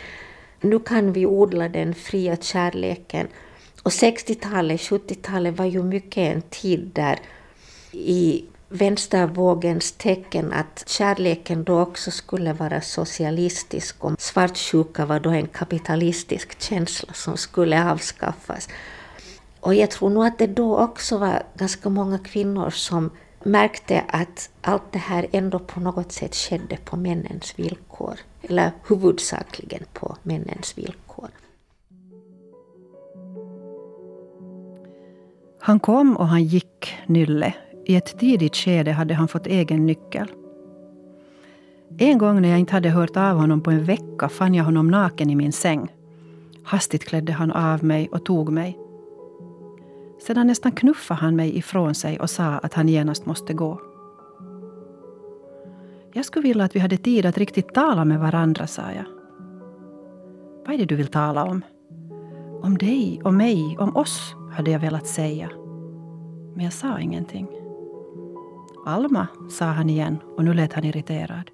Nu 0.61 0.79
kan 0.79 1.13
vi 1.13 1.27
odla 1.27 1.69
den 1.69 1.95
fria 1.95 2.37
kärleken. 2.37 3.29
Och 3.83 3.91
60-talet, 3.91 4.81
70-talet 4.81 5.59
var 5.59 5.65
ju 5.65 5.83
mycket 5.83 6.37
en 6.37 6.43
tid 6.43 6.91
där 6.95 7.19
i 7.93 8.45
vänstervågens 8.69 9.93
tecken 9.93 10.53
att 10.53 10.85
kärleken 10.87 11.65
då 11.65 11.81
också 11.81 12.11
skulle 12.11 12.53
vara 12.53 12.81
socialistisk 12.81 14.05
och 14.05 14.21
svartsjuka 14.21 15.07
var 15.07 15.21
då 15.21 15.31
en 15.31 15.47
kapitalistisk 15.47 16.61
känsla 16.63 17.13
som 17.13 17.37
skulle 17.37 17.91
avskaffas. 17.91 18.69
Och 19.63 19.75
jag 19.75 19.91
tror 19.91 20.11
nog 20.11 20.25
att 20.25 20.39
det 20.39 20.47
då 20.47 20.79
också 20.79 21.19
var 21.19 21.43
ganska 21.57 21.89
många 21.89 22.19
kvinnor 22.19 22.71
som 22.71 23.11
märkte 23.43 24.05
att 24.09 24.51
allt 24.61 24.93
det 24.93 24.99
här 24.99 25.27
ändå 25.33 25.59
på 25.59 25.81
något 25.81 26.13
sätt 26.13 26.35
skedde 26.35 26.77
på 26.85 26.97
männens 26.97 27.59
villkor. 27.59 28.15
Eller 28.43 28.73
huvudsakligen 28.89 29.83
på 29.93 30.17
männens 30.23 30.79
villkor. 30.79 31.29
Han 35.61 35.81
kom 35.81 36.17
och 36.17 36.29
han 36.29 36.45
gick, 36.45 36.95
Nylle. 37.07 37.55
I 37.87 37.97
ett 37.97 38.19
tidigt 38.19 38.57
skede 38.57 38.93
hade 38.93 39.15
han 39.15 39.29
fått 39.29 39.47
egen 39.47 39.87
nyckel. 39.87 40.33
En 41.99 42.19
gång 42.19 42.43
när 42.43 42.49
jag 42.49 42.59
inte 42.59 42.73
hade 42.73 42.91
hört 42.91 43.17
av 43.17 43.37
honom 43.37 43.61
på 43.61 43.71
en 43.71 43.85
vecka 43.85 44.29
fann 44.29 44.55
jag 44.55 44.65
honom 44.65 44.89
naken 44.89 45.31
i 45.31 45.35
min 45.35 45.53
säng. 45.53 45.89
Hastigt 46.65 47.05
klädde 47.05 47.33
han 47.33 47.53
av 47.53 47.85
mig 47.85 48.09
och 48.09 48.25
tog 48.25 48.53
mig. 48.53 48.82
Sedan 50.27 50.47
nästan 50.47 50.73
knuffade 50.73 51.21
han 51.21 51.37
mig 51.37 51.59
ifrån 51.59 51.95
sig 51.95 52.21
och 52.21 52.31
sa 52.31 52.45
att 52.45 52.75
han 52.75 52.89
genast 52.89 53.27
måste 53.27 53.55
gå. 53.55 53.81
Jag 56.13 56.25
skulle 56.25 56.49
vilja 56.49 56.65
att 56.65 56.77
vi 56.77 56.81
hade 56.81 56.97
tid 56.97 57.27
att 57.27 57.39
riktigt 57.39 57.75
tala 57.75 58.05
med 58.05 58.21
varandra, 58.21 58.67
sa 58.67 58.83
jag. 58.83 59.05
Vad 60.67 60.75
är 60.75 60.79
det 60.79 60.85
du 60.85 60.97
vill 60.97 61.07
tala 61.07 61.45
om? 61.45 61.65
Om 62.63 62.79
dig, 62.79 63.21
om 63.25 63.37
mig, 63.37 63.77
om 63.79 63.97
oss, 63.97 64.35
hade 64.53 64.71
jag 64.71 64.81
velat 64.81 65.07
säga. 65.07 65.51
Men 66.55 66.65
jag 66.65 66.73
sa 66.73 67.01
ingenting. 67.01 67.49
Alma, 68.87 69.27
sa 69.51 69.65
han 69.65 69.91
igen 69.91 70.19
och 70.37 70.45
nu 70.45 70.55
lät 70.55 70.73
han 70.73 70.85
irriterad. 70.85 71.51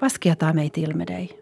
Vad 0.00 0.12
ska 0.12 0.28
jag 0.28 0.38
ta 0.38 0.52
mig 0.52 0.70
till 0.70 0.94
med 0.94 1.06
dig? 1.06 1.32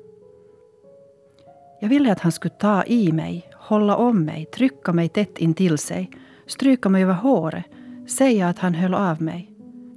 Jag 1.80 1.88
ville 1.88 2.12
att 2.12 2.20
han 2.20 2.32
skulle 2.32 2.54
ta 2.54 2.84
i 2.84 3.12
mig, 3.12 3.50
hålla 3.54 3.96
om 3.96 4.24
mig, 4.24 4.44
trycka 4.44 4.92
mig 4.92 5.08
tätt 5.08 5.38
intill 5.38 5.78
sig, 5.78 6.10
stryka 6.46 6.88
mig 6.88 7.02
över 7.02 7.14
håret, 7.14 7.64
säga 8.06 8.48
att 8.48 8.58
han 8.58 8.74
höll 8.74 8.94
av 8.94 9.22
mig, 9.22 9.52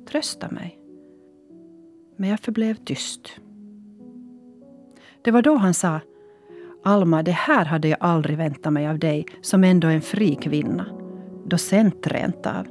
trösta 0.10 0.50
mig. 0.50 0.80
Men 2.18 2.30
jag 2.30 2.40
förblev 2.40 2.76
tyst. 2.76 3.22
Det 5.22 5.32
var 5.32 5.42
då 5.42 5.56
han 5.56 5.74
sa 5.74 6.00
Alma, 6.84 7.24
det 7.24 7.32
här 7.32 7.66
hade 7.66 7.88
jag 7.88 7.98
aldrig 8.02 8.38
väntat 8.38 8.74
mig 8.74 8.88
av 8.88 9.00
dig 9.00 9.26
som 9.42 9.64
ändå 9.64 9.88
är 9.88 9.96
en 9.96 10.02
fri 10.02 10.36
kvinna. 10.36 10.86
Docent 11.46 12.08
rent 12.08 12.46
av. 12.46 12.68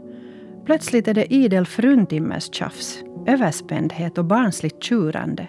Plötsligt 0.65 1.09
är 1.09 1.15
det 1.15 1.35
idel 1.35 1.67
fruntimmerstjafs, 1.67 3.05
överspändhet 3.27 4.19
och 4.19 4.25
barnsligt 4.25 4.83
tjurande. 4.83 5.49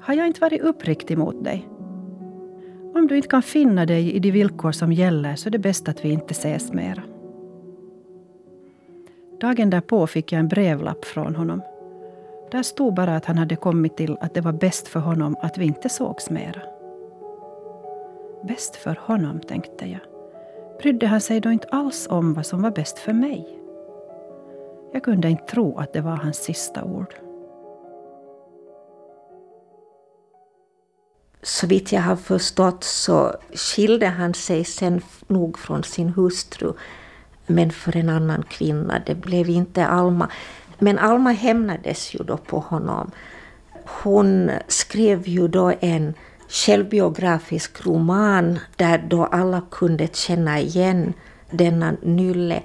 Har 0.00 0.14
jag 0.14 0.26
inte 0.26 0.40
varit 0.40 0.60
uppriktig 0.60 1.18
mot 1.18 1.44
dig? 1.44 1.68
Om 2.94 3.06
du 3.08 3.16
inte 3.16 3.28
kan 3.28 3.42
finna 3.42 3.86
dig 3.86 4.12
i 4.12 4.18
de 4.18 4.30
villkor 4.30 4.72
som 4.72 4.92
gäller 4.92 5.36
så 5.36 5.48
är 5.48 5.50
det 5.50 5.58
bäst 5.58 5.88
att 5.88 6.04
vi 6.04 6.10
inte 6.10 6.32
ses 6.32 6.72
mera. 6.72 7.02
Dagen 9.42 9.70
därpå 9.70 10.06
fick 10.06 10.32
jag 10.32 10.40
en 10.40 10.48
brevlapp 10.48 11.04
från 11.04 11.36
honom. 11.36 11.62
Där 12.50 12.62
stod 12.62 12.94
bara 12.94 13.16
att 13.16 13.24
han 13.24 13.38
hade 13.38 13.56
kommit 13.56 13.96
till 13.96 14.16
att 14.20 14.34
det 14.34 14.40
var 14.40 14.52
bäst 14.52 14.88
för 14.88 15.00
honom 15.00 15.36
att 15.40 15.58
vi 15.58 15.64
inte 15.64 15.88
sågs 15.88 16.30
mera. 16.30 16.62
Bäst 18.44 18.76
för 18.76 18.98
honom, 19.00 19.40
tänkte 19.40 19.86
jag. 19.86 20.00
Brydde 20.82 21.06
han 21.06 21.20
sig 21.20 21.40
då 21.40 21.50
inte 21.50 21.68
alls 21.68 22.06
om 22.10 22.34
vad 22.34 22.46
som 22.46 22.62
var 22.62 22.70
bäst 22.70 22.98
för 22.98 23.12
mig? 23.12 23.58
Jag 24.92 25.02
kunde 25.02 25.30
inte 25.30 25.44
tro 25.44 25.78
att 25.78 25.92
det 25.92 26.00
var 26.00 26.16
hans 26.16 26.36
sista 26.36 26.84
ord. 26.84 27.14
Så 31.42 31.66
vitt 31.66 31.92
jag 31.92 32.00
har 32.02 32.16
förstått 32.16 32.84
så 32.84 33.34
skilde 33.54 34.06
han 34.06 34.34
sig 34.34 34.64
sen 34.64 35.00
nog 35.26 35.58
från 35.58 35.82
sin 35.82 36.08
hustru, 36.08 36.72
men 37.54 37.70
för 37.70 37.96
en 37.96 38.08
annan 38.08 38.42
kvinna. 38.42 39.02
Det 39.06 39.14
blev 39.14 39.50
inte 39.50 39.86
Alma. 39.86 40.28
Men 40.78 40.98
Alma 40.98 41.32
hämnades 41.32 42.14
ju 42.14 42.24
då 42.24 42.36
på 42.36 42.58
honom. 42.58 43.10
Hon 43.84 44.50
skrev 44.68 45.28
ju 45.28 45.48
då 45.48 45.72
en 45.80 46.14
självbiografisk 46.48 47.86
roman 47.86 48.58
där 48.76 49.04
då 49.08 49.24
alla 49.24 49.62
kunde 49.70 50.08
känna 50.12 50.60
igen 50.60 51.12
denna 51.50 51.96
Nylle. 52.02 52.62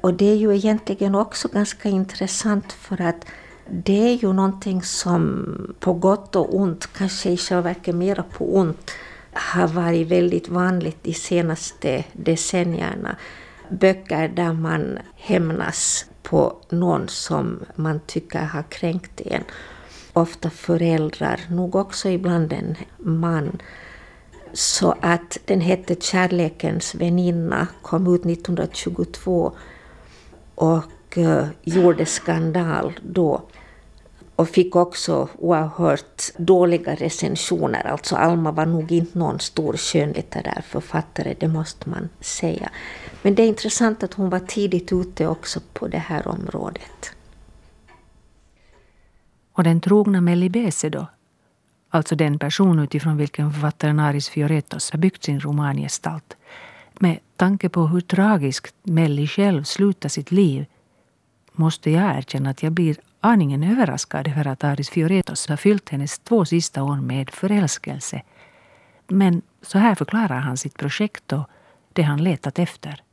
Och 0.00 0.14
det 0.14 0.30
är 0.30 0.36
ju 0.36 0.54
egentligen 0.54 1.14
också 1.14 1.48
ganska 1.48 1.88
intressant 1.88 2.72
för 2.72 3.00
att 3.00 3.26
det 3.70 4.12
är 4.12 4.14
ju 4.14 4.32
någonting 4.32 4.82
som 4.82 5.74
på 5.80 5.92
gott 5.92 6.36
och 6.36 6.54
ont, 6.56 6.88
kanske 6.92 7.30
i 7.30 7.36
själva 7.36 7.62
verket 7.62 7.94
mera 7.94 8.22
på 8.22 8.56
ont, 8.56 8.90
har 9.32 9.68
varit 9.68 10.08
väldigt 10.08 10.48
vanligt 10.48 10.98
de 11.02 11.14
senaste 11.14 12.04
decennierna. 12.12 13.16
Böcker 13.78 14.28
där 14.28 14.52
man 14.52 14.98
hämnas 15.16 16.06
på 16.22 16.56
någon 16.70 17.08
som 17.08 17.60
man 17.74 18.00
tycker 18.06 18.44
har 18.44 18.62
kränkt 18.62 19.20
en. 19.20 19.42
Ofta 20.12 20.50
föräldrar, 20.50 21.40
nog 21.50 21.74
också 21.74 22.08
ibland 22.08 22.52
en 22.52 22.76
man. 22.98 23.62
Så 24.52 24.94
att 25.00 25.38
den 25.44 25.60
hette 25.60 25.94
Kärlekens 26.00 26.94
väninna, 26.94 27.66
kom 27.82 28.14
ut 28.14 28.26
1922 28.26 29.52
och 30.54 31.16
uh, 31.16 31.46
gjorde 31.62 32.06
skandal 32.06 32.92
då 33.02 33.42
och 34.36 34.48
fick 34.48 34.76
också 34.76 35.28
oerhört 35.38 36.22
dåliga 36.36 36.94
recensioner. 36.94 37.86
Alltså 37.86 38.16
Alma 38.16 38.52
var 38.52 38.66
nog 38.66 38.92
inte 38.92 39.18
någon 39.18 39.40
stor 39.40 39.76
skönlitterär 39.76 40.64
författare, 40.68 41.34
det 41.40 41.48
måste 41.48 41.90
man 41.90 42.08
säga. 42.20 42.70
Men 43.24 43.34
det 43.34 43.42
är 43.42 43.48
intressant 43.48 44.02
att 44.02 44.14
hon 44.14 44.30
var 44.30 44.38
tidigt 44.38 44.92
ute 44.92 45.26
också 45.26 45.60
på 45.72 45.88
det 45.88 45.98
här 45.98 46.28
området. 46.28 47.16
Och 49.52 49.64
den 49.64 49.80
trogna 49.80 50.20
Mellibese 50.20 50.88
då? 50.88 51.06
Alltså 51.88 52.16
den 52.16 52.38
person 52.38 52.78
utifrån 52.78 53.16
vilken 53.16 53.52
författaren 53.52 54.00
Aris 54.00 54.28
Fioretos 54.28 54.90
har 54.90 54.98
byggt 54.98 55.24
sin 55.24 55.40
romangestalt. 55.40 56.36
Med 56.92 57.18
tanke 57.36 57.68
på 57.68 57.86
hur 57.86 58.00
tragiskt 58.00 58.74
Melli 58.82 59.26
själv 59.26 59.64
slutar 59.64 60.08
sitt 60.08 60.30
liv 60.30 60.66
måste 61.52 61.90
jag 61.90 62.18
erkänna 62.18 62.50
att 62.50 62.62
jag 62.62 62.72
blir 62.72 62.96
aningen 63.20 63.62
överraskad 63.62 64.28
över 64.28 64.46
att 64.46 64.64
Aris 64.64 64.90
Fioretos 64.90 65.48
har 65.48 65.56
fyllt 65.56 65.88
hennes 65.88 66.18
två 66.18 66.44
sista 66.44 66.82
år 66.82 66.96
med 66.96 67.30
förälskelse. 67.30 68.22
Men 69.08 69.42
så 69.62 69.78
här 69.78 69.94
förklarar 69.94 70.40
han 70.40 70.56
sitt 70.56 70.78
projekt 70.78 71.32
och 71.32 71.50
det 71.92 72.02
han 72.02 72.24
letat 72.24 72.58
efter. 72.58 73.03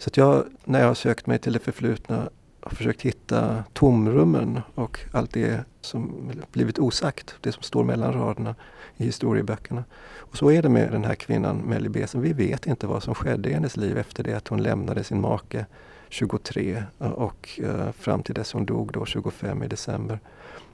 Så 0.00 0.08
att 0.08 0.16
jag, 0.16 0.44
när 0.64 0.80
jag 0.80 0.86
har 0.86 0.94
sökt 0.94 1.26
mig 1.26 1.38
till 1.38 1.52
det 1.52 1.58
förflutna, 1.58 2.28
har 2.60 2.70
försökt 2.70 3.02
hitta 3.02 3.64
tomrummen 3.72 4.60
och 4.74 5.00
allt 5.12 5.32
det 5.32 5.64
som 5.80 6.30
blivit 6.52 6.78
osagt, 6.78 7.34
det 7.40 7.52
som 7.52 7.62
står 7.62 7.84
mellan 7.84 8.12
raderna 8.12 8.54
i 8.96 9.04
historieböckerna. 9.04 9.84
Och 10.18 10.36
så 10.36 10.50
är 10.50 10.62
det 10.62 10.68
med 10.68 10.92
den 10.92 11.04
här 11.04 11.14
kvinnan, 11.14 11.56
Melly 11.56 11.88
Besen. 11.88 12.20
Vi 12.20 12.32
vet 12.32 12.66
inte 12.66 12.86
vad 12.86 13.02
som 13.02 13.14
skedde 13.14 13.50
i 13.50 13.52
hennes 13.52 13.76
liv 13.76 13.98
efter 13.98 14.24
det 14.24 14.34
att 14.34 14.48
hon 14.48 14.62
lämnade 14.62 15.04
sin 15.04 15.20
make 15.20 15.66
23 16.08 16.84
eh, 16.98 17.10
och 17.10 17.60
eh, 17.62 17.92
fram 17.92 18.22
till 18.22 18.34
dess 18.34 18.52
hon 18.52 18.66
dog 18.66 18.92
då 18.92 19.06
25 19.06 19.62
i 19.62 19.68
december. 19.68 20.20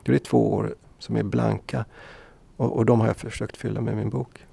Det 0.03 0.15
är 0.15 0.19
två 0.19 0.55
år 0.55 0.75
som 0.99 1.17
är 1.17 1.23
blanka 1.23 1.85
och, 2.57 2.77
och 2.77 2.87
de 2.87 3.01
har 3.01 3.07
jag 3.07 3.17
försökt 3.17 3.57
fylla 3.57 3.81
med 3.81 3.97
min 3.97 4.11
bok. 4.11 4.47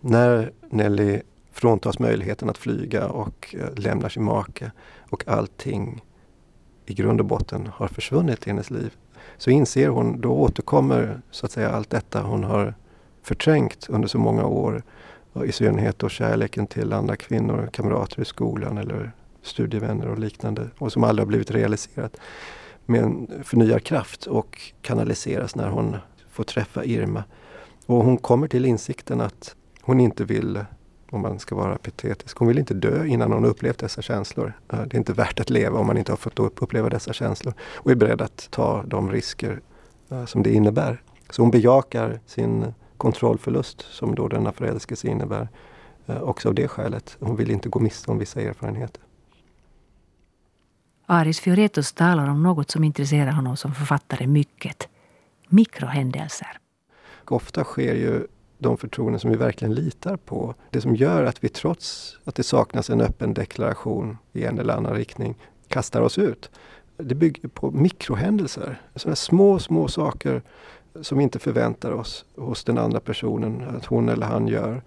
När 0.00 0.52
Nelly 0.70 1.20
fråntas 1.52 1.98
möjligheten 1.98 2.50
att 2.50 2.58
flyga 2.58 3.08
och 3.08 3.54
eh, 3.58 3.74
lämnar 3.76 4.08
sin 4.08 4.24
make 4.24 4.70
och 5.10 5.28
allting 5.28 6.04
i 6.86 6.94
grund 6.94 7.20
och 7.20 7.26
botten 7.26 7.70
har 7.74 7.88
försvunnit 7.88 8.46
i 8.46 8.50
hennes 8.50 8.70
liv 8.70 8.92
så 9.36 9.50
inser 9.50 9.88
hon, 9.88 10.20
då 10.20 10.32
återkommer 10.32 11.20
så 11.30 11.46
att 11.46 11.52
säga 11.52 11.70
allt 11.70 11.90
detta 11.90 12.22
hon 12.22 12.44
har 12.44 12.74
förträngt 13.22 13.86
under 13.88 14.08
så 14.08 14.18
många 14.18 14.44
år 14.44 14.82
och 15.32 15.46
i 15.46 15.52
synnerhet 15.52 15.98
då 15.98 16.08
kärleken 16.08 16.66
till 16.66 16.92
andra 16.92 17.16
kvinnor, 17.16 17.68
kamrater 17.72 18.22
i 18.22 18.24
skolan 18.24 18.78
eller 18.78 19.12
studievänner 19.42 20.08
och 20.08 20.18
liknande 20.18 20.66
och 20.78 20.92
som 20.92 21.04
aldrig 21.04 21.26
har 21.26 21.28
blivit 21.28 21.50
realiserat 21.50 22.16
Men 22.86 23.26
förnyar 23.26 23.44
förnyad 23.44 23.84
kraft 23.84 24.26
och 24.26 24.72
kanaliseras 24.82 25.56
när 25.56 25.68
hon 25.68 25.96
får 26.30 26.44
träffa 26.44 26.84
Irma. 26.84 27.24
Och 27.86 28.04
hon 28.04 28.16
kommer 28.16 28.48
till 28.48 28.64
insikten 28.64 29.20
att 29.20 29.56
hon 29.80 30.00
inte 30.00 30.24
vill, 30.24 30.64
om 31.10 31.20
man 31.20 31.38
ska 31.38 31.54
vara 31.54 31.78
patetisk, 31.78 32.38
hon 32.38 32.48
vill 32.48 32.58
inte 32.58 32.74
dö 32.74 33.06
innan 33.06 33.32
hon 33.32 33.44
upplevt 33.44 33.78
dessa 33.78 34.02
känslor. 34.02 34.52
Det 34.66 34.94
är 34.94 34.96
inte 34.96 35.12
värt 35.12 35.40
att 35.40 35.50
leva 35.50 35.78
om 35.78 35.86
man 35.86 35.98
inte 35.98 36.12
har 36.12 36.16
fått 36.16 36.38
uppleva 36.38 36.88
dessa 36.88 37.12
känslor 37.12 37.54
och 37.74 37.90
är 37.90 37.94
beredd 37.94 38.22
att 38.22 38.48
ta 38.50 38.82
de 38.86 39.10
risker 39.12 39.60
som 40.26 40.42
det 40.42 40.52
innebär. 40.52 41.02
Så 41.30 41.42
hon 41.42 41.50
bejakar 41.50 42.20
sin 42.26 42.74
kontrollförlust 42.96 43.80
som 43.80 44.14
då 44.14 44.28
denna 44.28 44.52
förälskelse 44.52 45.08
innebär. 45.08 45.48
Eh, 46.06 46.22
också 46.22 46.48
av 46.48 46.54
det 46.54 46.68
skälet. 46.68 47.16
Hon 47.20 47.36
vill 47.36 47.50
inte 47.50 47.68
gå 47.68 47.78
miste 47.80 48.10
om 48.10 48.18
vissa 48.18 48.40
erfarenheter. 48.40 49.02
Aris 51.06 51.40
Fioretos 51.40 51.92
talar 51.92 52.28
om 52.28 52.42
något 52.42 52.70
som 52.70 52.84
intresserar 52.84 53.32
honom 53.32 53.56
som 53.56 53.74
författare 53.74 54.26
mycket. 54.26 54.88
Mikrohändelser. 55.48 56.58
Ofta 57.24 57.64
sker 57.64 57.94
ju 57.94 58.26
de 58.60 58.76
förtroenden 58.76 59.20
som 59.20 59.30
vi 59.30 59.36
verkligen 59.36 59.74
litar 59.74 60.16
på. 60.16 60.54
Det 60.70 60.80
som 60.80 60.96
gör 60.96 61.24
att 61.24 61.44
vi 61.44 61.48
trots 61.48 62.18
att 62.24 62.34
det 62.34 62.42
saknas 62.42 62.90
en 62.90 63.00
öppen 63.00 63.34
deklaration 63.34 64.18
i 64.32 64.44
en 64.44 64.58
eller 64.58 64.74
annan 64.74 64.94
riktning 64.94 65.34
kastar 65.68 66.00
oss 66.00 66.18
ut. 66.18 66.50
Det 66.96 67.14
bygger 67.14 67.48
på 67.48 67.70
mikrohändelser. 67.70 68.82
Sådana 68.94 69.16
små, 69.16 69.58
små 69.58 69.88
saker 69.88 70.42
som 71.00 71.18
vi 71.18 71.24
inte 71.24 71.38
förväntar 71.38 71.92
oss 71.92 72.24
hos 72.36 72.64
den 72.64 72.78
andra 72.78 73.00
personen 73.00 73.76
att 73.76 73.84
hon 73.84 74.08
eller 74.08 74.26
han 74.26 74.48
gör. 74.48 74.82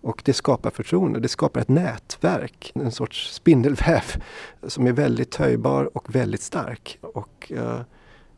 Och 0.00 0.22
det 0.24 0.32
skapar 0.32 0.70
förtroende, 0.70 1.20
det 1.20 1.28
skapar 1.28 1.60
ett 1.60 1.68
nätverk, 1.68 2.72
en 2.74 2.92
sorts 2.92 3.34
spindelväv 3.34 4.22
som 4.66 4.86
är 4.86 4.92
väldigt 4.92 5.30
töjbar 5.30 5.96
och 5.96 6.14
väldigt 6.14 6.42
stark. 6.42 6.98
Och 7.00 7.52
eh, 7.52 7.80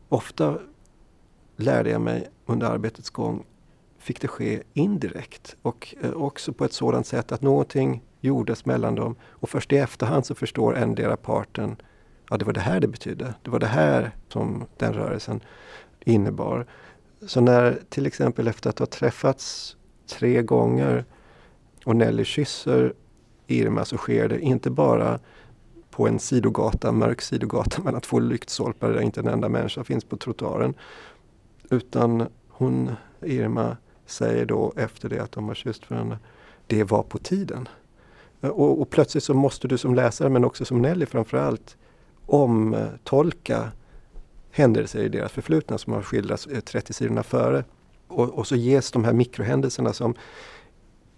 ofta 0.09 0.57
lärde 1.55 1.89
jag 1.89 2.01
mig 2.01 2.29
under 2.45 2.67
arbetets 2.67 3.09
gång 3.09 3.43
fick 4.01 4.21
det 4.21 4.27
ske 4.27 4.63
indirekt 4.73 5.55
och 5.61 5.95
eh, 6.01 6.11
också 6.11 6.53
på 6.53 6.65
ett 6.65 6.73
sådant 6.73 7.07
sätt 7.07 7.31
att 7.31 7.41
någonting 7.41 8.03
gjordes 8.19 8.65
mellan 8.65 8.95
dem 8.95 9.15
och 9.23 9.49
först 9.49 9.73
i 9.73 9.77
efterhand 9.77 10.25
så 10.25 10.35
förstår 10.35 10.77
endera 10.77 11.17
parten 11.17 11.75
ja 12.31 12.37
det 12.37 12.45
var 12.45 12.53
det 12.53 12.59
här 12.59 12.79
det 12.79 12.87
betydde. 12.87 13.33
Det 13.43 13.49
var 13.49 13.59
det 13.59 13.67
här 13.67 14.11
som 14.27 14.65
den 14.77 14.93
rörelsen 14.93 15.41
innebar. 15.99 16.65
Så 17.27 17.41
när 17.41 17.79
till 17.89 18.05
exempel 18.05 18.47
efter 18.47 18.69
att 18.69 18.79
ha 18.79 18.85
träffats 18.85 19.77
tre 20.09 20.41
gånger 20.41 21.05
och 21.85 21.95
Nelly 21.95 22.25
kysser 22.25 22.93
Irma 23.47 23.85
så 23.85 23.97
sker 23.97 24.29
det 24.29 24.39
inte 24.39 24.69
bara 24.69 25.19
på 25.89 26.07
en 26.07 26.19
sidogata, 26.19 26.91
mörk 26.91 27.21
sidogata 27.21 27.81
mellan 27.83 28.01
två 28.01 28.19
lyktstolpar 28.19 28.89
där 28.89 29.01
inte 29.01 29.19
en 29.19 29.27
enda 29.27 29.49
människa 29.49 29.83
finns 29.83 30.05
på 30.05 30.17
trottoaren. 30.17 30.73
Utan 31.69 32.27
hon, 32.49 32.91
Irma, 33.21 33.77
säger 34.11 34.45
då 34.45 34.73
efter 34.75 35.09
det 35.09 35.19
att 35.19 35.31
de 35.31 35.47
har 35.47 35.55
kysst 35.55 35.91
varandra, 35.91 36.19
det 36.67 36.83
var 36.83 37.03
på 37.03 37.17
tiden. 37.17 37.67
Eh, 38.41 38.49
och, 38.49 38.81
och, 38.81 38.89
plötsligt 38.89 39.23
så 39.23 39.33
måste 39.33 39.67
du 39.67 39.77
som 39.77 39.95
läsare, 39.95 40.29
men 40.29 40.45
också 40.45 40.65
som 40.65 40.81
Nelly 40.81 41.05
framförallt, 41.05 41.77
omtolka 42.25 43.71
händelser 44.51 44.99
i 44.99 45.09
deras 45.09 45.31
förflutna 45.31 45.77
som 45.77 45.93
har 45.93 46.01
skildrats 46.01 46.47
eh, 46.47 46.59
30 46.59 46.93
sidorna 46.93 47.23
före. 47.23 47.63
Och, 48.07 48.29
och, 48.29 48.47
så 48.47 48.55
ges 48.55 48.91
de 48.91 49.03
här 49.03 49.13
mikrohändelserna 49.13 49.93
som 49.93 50.15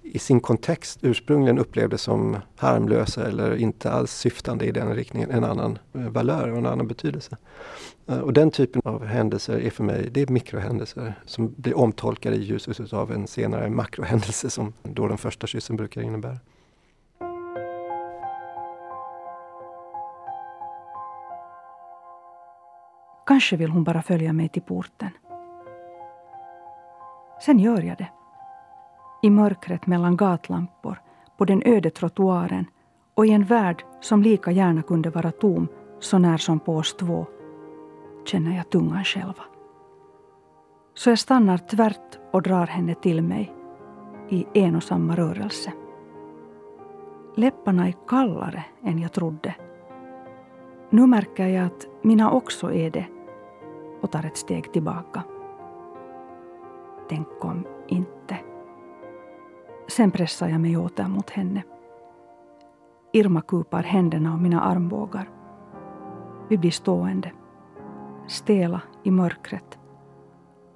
i 0.03 0.19
sin 0.19 0.39
kontext 0.39 0.99
ursprungligen 1.01 1.59
upplevdes 1.59 2.01
som 2.01 2.37
harmlösa 2.55 3.27
eller 3.27 3.55
inte 3.55 3.91
alls 3.91 4.11
syftande 4.11 4.65
i 4.65 4.71
den 4.71 4.95
riktningen, 4.95 5.31
en 5.31 5.43
annan 5.43 5.79
eh, 5.93 6.01
valör 6.01 6.51
och 6.51 6.57
en 6.57 6.65
annan 6.65 6.87
betydelse. 6.87 7.37
Eh, 8.07 8.19
och 8.19 8.33
den 8.33 8.51
typen 8.51 8.81
av 8.85 9.05
händelser 9.05 9.59
är 9.59 9.69
för 9.69 9.83
mig, 9.83 10.09
det 10.11 10.21
är 10.21 10.27
mikrohändelser 10.27 11.13
som 11.25 11.53
blir 11.57 11.77
omtolkade 11.77 12.35
i 12.35 12.43
ljuset 12.43 12.93
av 12.93 13.11
en 13.11 13.27
senare 13.27 13.69
makrohändelse 13.69 14.49
som 14.49 14.73
då 14.83 15.07
den 15.07 15.17
första 15.17 15.47
kyssen 15.47 15.75
brukar 15.75 16.01
innebära. 16.01 16.37
Kanske 23.25 23.57
vill 23.57 23.69
hon 23.69 23.83
bara 23.83 24.01
följa 24.01 24.33
mig 24.33 24.49
till 24.49 24.61
porten. 24.61 25.09
Sen 27.45 27.59
gör 27.59 27.81
jag 27.81 27.97
det. 27.97 28.07
I 29.23 29.29
mörkret 29.29 29.87
mellan 29.87 30.17
gatlampor, 30.17 31.01
på 31.37 31.45
den 31.45 31.63
öde 31.65 31.89
trottoaren 31.89 32.65
och 33.15 33.25
i 33.25 33.31
en 33.31 33.43
värld 33.43 33.83
som 34.01 34.23
lika 34.23 34.51
gärna 34.51 34.81
kunde 34.81 35.09
vara 35.09 35.31
tom 35.31 35.67
så 35.99 36.17
när 36.17 36.37
som 36.37 36.59
på 36.59 36.75
oss 36.75 36.93
två, 36.93 37.25
känner 38.25 38.55
jag 38.55 38.69
tungan 38.69 39.03
själva. 39.03 39.43
Så 40.93 41.09
jag 41.09 41.19
stannar 41.19 41.57
tvärt 41.57 42.19
och 42.31 42.41
drar 42.41 42.67
henne 42.67 42.95
till 42.95 43.21
mig 43.21 43.53
i 44.29 44.45
en 44.53 44.75
och 44.75 44.83
samma 44.83 45.15
rörelse. 45.15 45.73
Läpparna 47.35 47.87
är 47.87 47.95
kallare 48.07 48.65
än 48.83 48.99
jag 48.99 49.13
trodde. 49.13 49.55
Nu 50.89 51.07
märker 51.07 51.47
jag 51.47 51.65
att 51.65 51.87
mina 52.01 52.31
också 52.31 52.73
är 52.73 52.91
det 52.91 53.05
och 54.01 54.11
tar 54.11 54.25
ett 54.25 54.37
steg 54.37 54.73
tillbaka. 54.73 55.23
Tänk 57.09 57.45
om 57.45 57.67
inte. 57.87 58.37
Sen 59.95 60.11
pressar 60.11 60.47
jag 60.49 60.61
mig 60.61 60.77
åter 60.77 61.07
mot 61.07 61.29
henne. 61.29 61.63
Irma 63.11 63.41
kupar 63.41 63.83
händerna 63.83 64.33
om 64.33 64.43
mina 64.43 64.61
armbågar. 64.61 65.29
Vi 66.49 66.57
blir 66.57 66.71
stående, 66.71 67.31
stela 68.27 68.81
i 69.03 69.11
mörkret. 69.11 69.79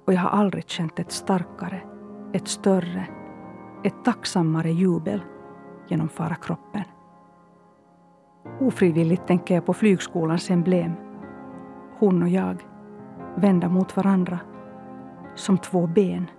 Och 0.06 0.12
jag 0.12 0.20
har 0.20 0.30
aldrig 0.30 0.68
känt 0.68 0.98
ett 0.98 1.12
starkare, 1.12 1.80
ett 2.32 2.48
större, 2.48 3.06
ett 3.84 4.04
tacksammare 4.04 4.70
jubel 4.70 5.22
genomfara 5.88 6.34
kroppen. 6.34 6.84
Ofrivilligt 8.60 9.26
tänker 9.26 9.54
jag 9.54 9.66
på 9.66 9.74
flygskolans 9.74 10.50
emblem. 10.50 10.92
Hon 11.98 12.22
och 12.22 12.28
jag, 12.28 12.56
vända 13.36 13.68
mot 13.68 13.96
varandra, 13.96 14.38
som 15.34 15.58
två 15.58 15.86
ben. 15.86 16.30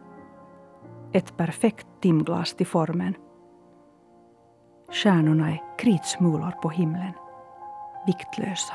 Ett 1.12 1.38
perfekt 1.38 1.89
timglas 2.02 2.54
till 2.54 2.68
formen. 2.68 3.16
Stjärnorna 4.92 5.52
är 5.52 5.78
kritsmulor 5.78 6.52
på 6.52 6.70
himlen, 6.70 7.14
viktlösa. 8.06 8.74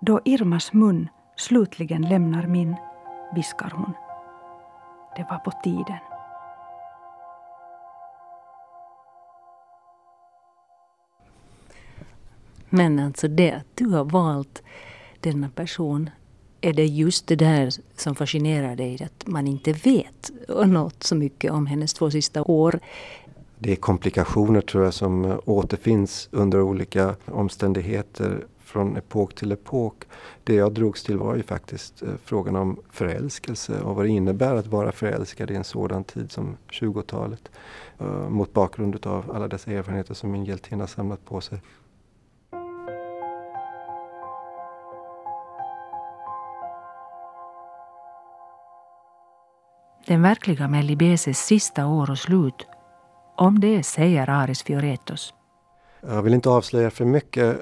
Då 0.00 0.20
Irmas 0.24 0.72
mun 0.72 1.08
slutligen 1.36 2.02
lämnar 2.02 2.46
min 2.46 2.76
viskar 3.34 3.72
hon. 3.74 3.92
Det 5.16 5.26
var 5.30 5.38
på 5.38 5.50
tiden. 5.50 5.98
Men 12.70 12.98
alltså 12.98 13.28
det 13.28 13.52
att 13.52 13.66
du 13.74 13.88
har 13.88 14.04
valt 14.04 14.62
denna 15.20 15.48
person, 15.48 16.10
är 16.64 16.72
det 16.72 16.86
just 16.86 17.26
det 17.26 17.36
där 17.36 17.70
som 17.96 18.14
fascinerar 18.14 18.76
dig, 18.76 19.02
att 19.02 19.26
man 19.26 19.46
inte 19.46 19.72
vet 19.72 20.30
något 20.48 21.02
så 21.02 21.14
mycket 21.14 21.52
om 21.52 21.66
hennes 21.66 21.94
två 21.94 22.10
sista 22.10 22.42
år? 22.42 22.80
Det 23.58 23.72
är 23.72 23.76
komplikationer 23.76 24.60
tror 24.60 24.84
jag 24.84 24.94
som 24.94 25.24
eh, 25.24 25.38
återfinns 25.44 26.28
under 26.32 26.60
olika 26.60 27.16
omständigheter 27.24 28.46
från 28.58 28.96
epok 28.96 29.34
till 29.34 29.52
epok. 29.52 30.04
Det 30.44 30.54
jag 30.54 30.72
drogs 30.72 31.02
till 31.02 31.16
var 31.16 31.36
ju 31.36 31.42
faktiskt 31.42 32.02
eh, 32.02 32.08
frågan 32.24 32.56
om 32.56 32.80
förälskelse 32.90 33.80
och 33.80 33.96
vad 33.96 34.04
det 34.04 34.08
innebär 34.08 34.54
att 34.54 34.66
vara 34.66 34.92
förälskad 34.92 35.50
i 35.50 35.54
en 35.54 35.64
sådan 35.64 36.04
tid 36.04 36.32
som 36.32 36.56
20-talet. 36.70 37.50
Eh, 37.98 38.28
mot 38.28 38.52
bakgrund 38.52 39.06
av 39.06 39.30
alla 39.30 39.48
dessa 39.48 39.70
erfarenheter 39.70 40.14
som 40.14 40.30
min 40.30 40.44
hjältinna 40.44 40.86
samlat 40.86 41.24
på 41.24 41.40
sig. 41.40 41.60
Den 50.06 50.22
verkliga 50.22 50.68
Melibeses 50.68 51.46
sista 51.46 51.86
år 51.86 52.10
och 52.10 52.18
slut. 52.18 52.66
Om 53.36 53.60
det 53.60 53.82
säger 53.82 54.30
Aris 54.30 54.62
Fioretos. 54.62 55.34
Jag 56.00 56.22
vill 56.22 56.34
inte 56.34 56.48
avslöja 56.48 56.90
för 56.90 57.04
mycket. 57.04 57.58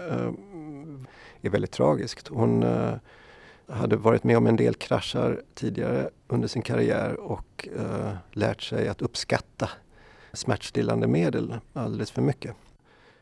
Det 1.40 1.48
är 1.48 1.50
väldigt 1.50 1.72
tragiskt. 1.72 2.28
Hon 2.28 2.62
eh, 2.62 2.94
hade 3.68 3.96
varit 3.96 4.24
med 4.24 4.36
om 4.36 4.46
en 4.46 4.56
del 4.56 4.74
kraschar 4.74 5.42
tidigare 5.54 6.10
under 6.28 6.48
sin 6.48 6.62
karriär 6.62 7.20
och 7.20 7.68
eh, 7.76 8.12
lärt 8.32 8.62
sig 8.62 8.88
att 8.88 9.02
uppskatta 9.02 9.68
smärtstillande 10.32 11.06
medel 11.06 11.54
alldeles 11.72 12.10
för 12.10 12.22
mycket. 12.22 12.56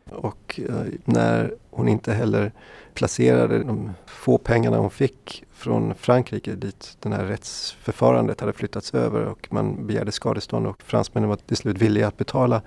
Och 0.08 0.60
eh, 0.68 0.86
när 1.04 1.54
hon 1.70 1.88
inte 1.88 2.12
heller 2.12 2.52
placerade 2.94 3.58
de 3.58 3.92
få 4.06 4.38
pengarna 4.38 4.78
hon 4.78 4.90
fick 4.90 5.44
från 5.52 5.94
Frankrike 5.94 6.54
dit 6.54 6.96
det 7.00 7.08
här 7.08 7.24
rättsförfarandet 7.24 8.40
hade 8.40 8.52
flyttats 8.52 8.94
över 8.94 9.24
och 9.24 9.48
man 9.50 9.86
begärde 9.86 10.12
skadestånd 10.12 10.66
och 10.66 10.82
fransmännen 10.82 11.28
var 11.28 11.36
till 11.36 11.56
slut 11.56 11.78
villiga 11.78 12.08
att 12.08 12.16
betala 12.16 12.62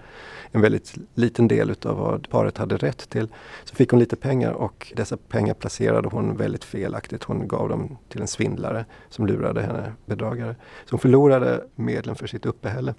en 0.51 0.61
väldigt 0.61 0.93
liten 1.13 1.47
del 1.47 1.69
utav 1.69 1.97
vad 1.97 2.29
paret 2.29 2.57
hade 2.57 2.77
rätt 2.77 3.09
till. 3.09 3.27
Så 3.63 3.75
fick 3.75 3.89
hon 3.89 3.99
lite 3.99 4.15
pengar 4.15 4.51
och 4.51 4.93
dessa 4.95 5.17
pengar 5.17 5.53
placerade 5.53 6.07
hon 6.07 6.37
väldigt 6.37 6.63
felaktigt. 6.63 7.23
Hon 7.23 7.47
gav 7.47 7.69
dem 7.69 7.97
till 8.09 8.21
en 8.21 8.27
svindlare 8.27 8.85
som 9.09 9.27
lurade 9.27 9.61
henne, 9.61 9.93
bedragare. 10.05 10.55
Så 10.85 10.91
hon 10.91 10.99
förlorade 10.99 11.63
medlen 11.75 12.15
för 12.15 12.27
sitt 12.27 12.45
uppehälle 12.45 12.93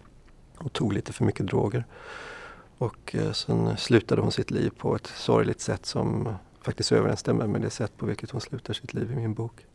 och 0.59 0.73
tog 0.73 0.93
lite 0.93 1.13
för 1.13 1.25
mycket 1.25 1.47
droger. 1.47 1.85
Och 2.85 3.15
eh, 3.15 3.33
sen 3.33 3.77
slutade 3.77 4.23
hon 4.23 4.33
sitt 4.33 4.51
liv 4.51 4.71
på 4.79 4.97
ett 4.97 5.07
sorgligt 5.07 5.61
sätt 5.61 5.87
som 5.87 6.35
faktiskt 6.63 6.93
överensstämmer 6.93 7.47
med 7.47 7.61
det 7.61 7.71
sätt 7.71 7.93
på 7.97 8.07
vilket 8.07 8.31
hon 8.31 8.41
slutar 8.41 8.75
sitt 8.75 8.95
liv 8.95 9.13
i 9.13 9.17
min 9.17 9.35
bok. 9.35 9.67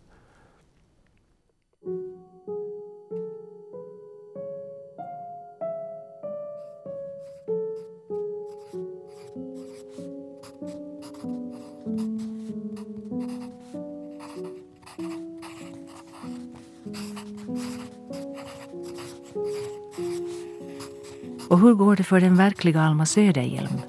Och 21.50 21.60
hur 21.60 21.74
går 21.74 21.96
det 21.96 22.04
för 22.04 22.20
den 22.20 22.36
verkliga 22.36 22.82
Alma 22.82 23.06
Söderhjelm? 23.06 23.82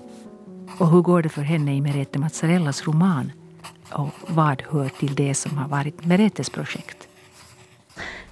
Och 0.78 0.90
hur 0.90 1.00
går 1.00 1.22
det 1.22 1.28
för 1.28 1.42
henne 1.42 1.74
i 1.74 1.80
Merete 1.80 2.18
Mazzarellas 2.18 2.86
roman? 2.86 3.32
Och 3.92 4.08
vad 4.26 4.62
hör 4.70 4.88
till 4.88 5.14
det 5.14 5.34
som 5.34 5.58
har 5.58 5.68
varit 5.68 6.04
Meretes 6.04 6.50
projekt? 6.50 7.08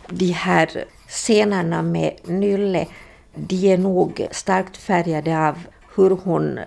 De 0.09 0.31
här 0.33 0.85
scenerna 1.09 1.83
med 1.83 2.13
Nylle, 2.25 2.87
de 3.35 3.73
är 3.73 3.79
nog 3.79 4.27
starkt 4.31 4.77
färgade 4.77 5.49
av 5.49 5.59
hur 5.97 6.11
hon 6.11 6.59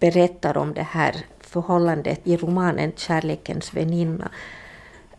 berättar 0.00 0.56
om 0.56 0.74
det 0.74 0.86
här 0.90 1.16
förhållandet 1.40 2.20
i 2.24 2.36
romanen 2.36 2.92
Kärlekens 2.96 3.74
väninna. 3.74 4.28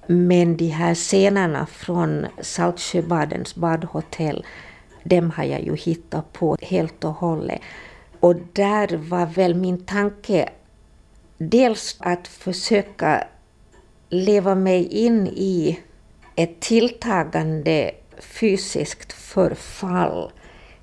Men 0.07 0.57
de 0.57 0.67
här 0.67 0.95
scenerna 0.95 1.65
från 1.65 2.25
Saltsjöbadens 2.41 3.55
badhotell, 3.55 4.45
dem 5.07 5.31
har 5.31 5.43
jag 5.43 5.63
ju 5.63 5.75
hittat 5.75 6.33
på 6.33 6.57
helt 6.61 7.03
och 7.03 7.13
hållet. 7.13 7.61
Och 8.19 8.35
där 8.53 8.97
var 8.97 9.25
väl 9.25 9.55
min 9.55 9.85
tanke 9.85 10.49
dels 11.37 11.97
att 11.99 12.27
försöka 12.27 13.27
leva 14.09 14.55
mig 14.55 14.87
in 14.87 15.27
i 15.27 15.79
ett 16.35 16.59
tilltagande 16.59 17.91
fysiskt 18.19 19.13
förfall. 19.13 20.31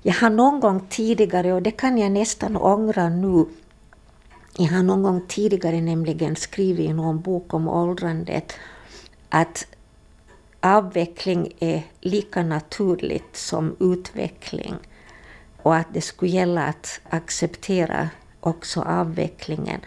Jag 0.01 0.13
har 0.13 0.29
någon 0.29 0.59
gång 0.59 0.87
tidigare, 0.89 1.53
och 1.53 1.61
det 1.61 1.71
kan 1.71 1.97
jag 1.97 2.11
nästan 2.11 2.57
ångra 2.57 3.09
nu, 3.09 3.45
jag 4.57 4.67
har 4.67 4.83
någon 4.83 5.03
gång 5.03 5.21
tidigare 5.27 5.81
nämligen 5.81 6.35
skrivit 6.35 6.89
i 6.89 6.93
någon 6.93 7.21
bok 7.21 7.53
om 7.53 7.67
åldrandet 7.67 8.53
att 9.29 9.67
avveckling 10.65 11.53
är 11.59 11.83
lika 12.01 12.43
naturligt 12.43 13.35
som 13.35 13.75
utveckling 13.79 14.75
och 15.61 15.75
att 15.75 15.87
det 15.93 16.01
skulle 16.01 16.31
gälla 16.31 16.63
att 16.63 16.99
acceptera 17.09 18.09
också 18.39 18.81
avvecklingen. 18.81 19.81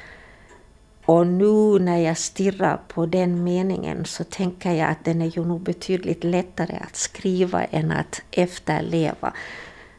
Och 1.04 1.26
nu 1.26 1.78
när 1.78 1.98
jag 1.98 2.18
stirrar 2.18 2.80
på 2.88 3.06
den 3.06 3.44
meningen 3.44 4.04
så 4.04 4.24
tänker 4.24 4.72
jag 4.72 4.90
att 4.90 5.04
den 5.04 5.22
är 5.22 5.26
ju 5.26 5.44
nog 5.44 5.60
betydligt 5.60 6.24
lättare 6.24 6.76
att 6.76 6.96
skriva 6.96 7.64
än 7.64 7.90
att 7.90 8.22
efterleva. 8.30 9.32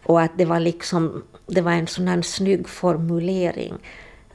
Och 0.06 0.22
att 0.22 0.38
det 0.38 0.46
var 0.46 0.60
liksom, 0.60 1.24
det 1.48 1.62
var 1.62 1.72
en 1.72 1.88
sån 1.88 2.08
här 2.08 2.22
snygg 2.22 2.70
formulering. 2.70 3.74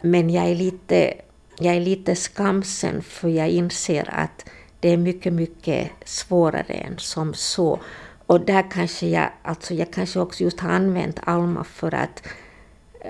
Men 0.01 0.30
jag 0.30 0.45
är 0.45 0.55
lite, 0.55 1.14
jag 1.59 1.74
är 1.74 1.80
lite 1.80 2.14
skamsen 2.14 3.03
för 3.03 3.28
jag 3.28 3.49
inser 3.49 4.11
att 4.12 4.45
det 4.85 4.91
är 4.91 4.97
mycket, 4.97 5.32
mycket 5.32 5.91
svårare 6.05 6.72
än 6.72 6.99
som 6.99 7.35
så. 7.35 7.80
Och 8.26 8.41
där 8.41 8.70
kanske 8.70 9.07
jag, 9.07 9.30
alltså 9.43 9.74
jag 9.74 9.93
kanske 9.93 10.20
också 10.20 10.45
just 10.45 10.61
har 10.61 10.70
använt 10.70 11.20
Alma 11.24 11.64
för 11.64 11.95
att 11.95 12.28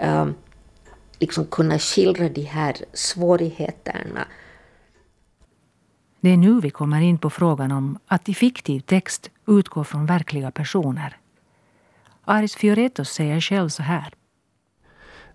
um, 0.04 0.34
liksom 1.18 1.46
kunna 1.46 1.78
skildra 1.78 2.28
de 2.28 2.42
här 2.42 2.76
svårigheterna. 2.92 4.28
Det 6.20 6.30
är 6.30 6.36
nu 6.36 6.60
vi 6.60 6.70
kommer 6.70 7.00
in 7.00 7.18
på 7.18 7.30
frågan 7.30 7.72
om 7.72 7.98
att 8.06 8.28
i 8.28 8.34
fiktiv 8.34 8.80
text 8.80 9.30
utgå 9.46 9.84
från 9.84 10.06
verkliga 10.06 10.50
personer. 10.50 11.16
Aris 12.24 12.56
Fioretos 12.56 13.10
säger 13.10 13.40
själv 13.40 13.68
så 13.68 13.82
här. 13.82 14.14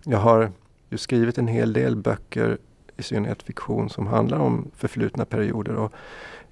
Jag 0.04 0.18
har 0.18 0.52
ju 0.90 0.98
skrivit 0.98 1.38
en 1.38 1.48
hel 1.48 1.72
del 1.72 1.96
böcker, 1.96 2.58
i 3.00 3.02
synnerhet 3.02 3.42
fiktion, 3.42 3.90
som 3.90 4.06
handlar 4.06 4.38
om 4.38 4.70
förflutna 4.76 5.24
perioder. 5.24 5.74
Och 5.74 5.92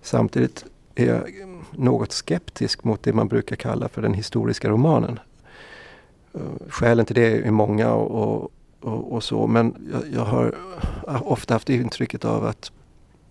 samtidigt 0.02 0.64
är 0.94 1.06
jag 1.06 1.22
något 1.70 2.12
skeptisk 2.12 2.84
mot 2.84 3.02
det 3.02 3.12
man 3.12 3.28
brukar 3.28 3.56
kalla 3.56 3.88
för 3.88 4.02
den 4.02 4.14
historiska 4.14 4.68
romanen. 4.68 5.20
Eh, 6.34 6.68
skälen 6.68 7.06
till 7.06 7.16
det 7.16 7.46
är 7.46 7.50
många 7.50 7.92
och, 7.92 8.42
och, 8.80 9.12
och 9.12 9.22
så. 9.22 9.46
Men 9.46 9.90
jag, 9.92 10.02
jag, 10.12 10.24
har 10.24 10.54
ofta 11.06 11.54
haft 11.54 11.70
intrycket 11.70 12.24
av 12.24 12.46
att 12.46 12.72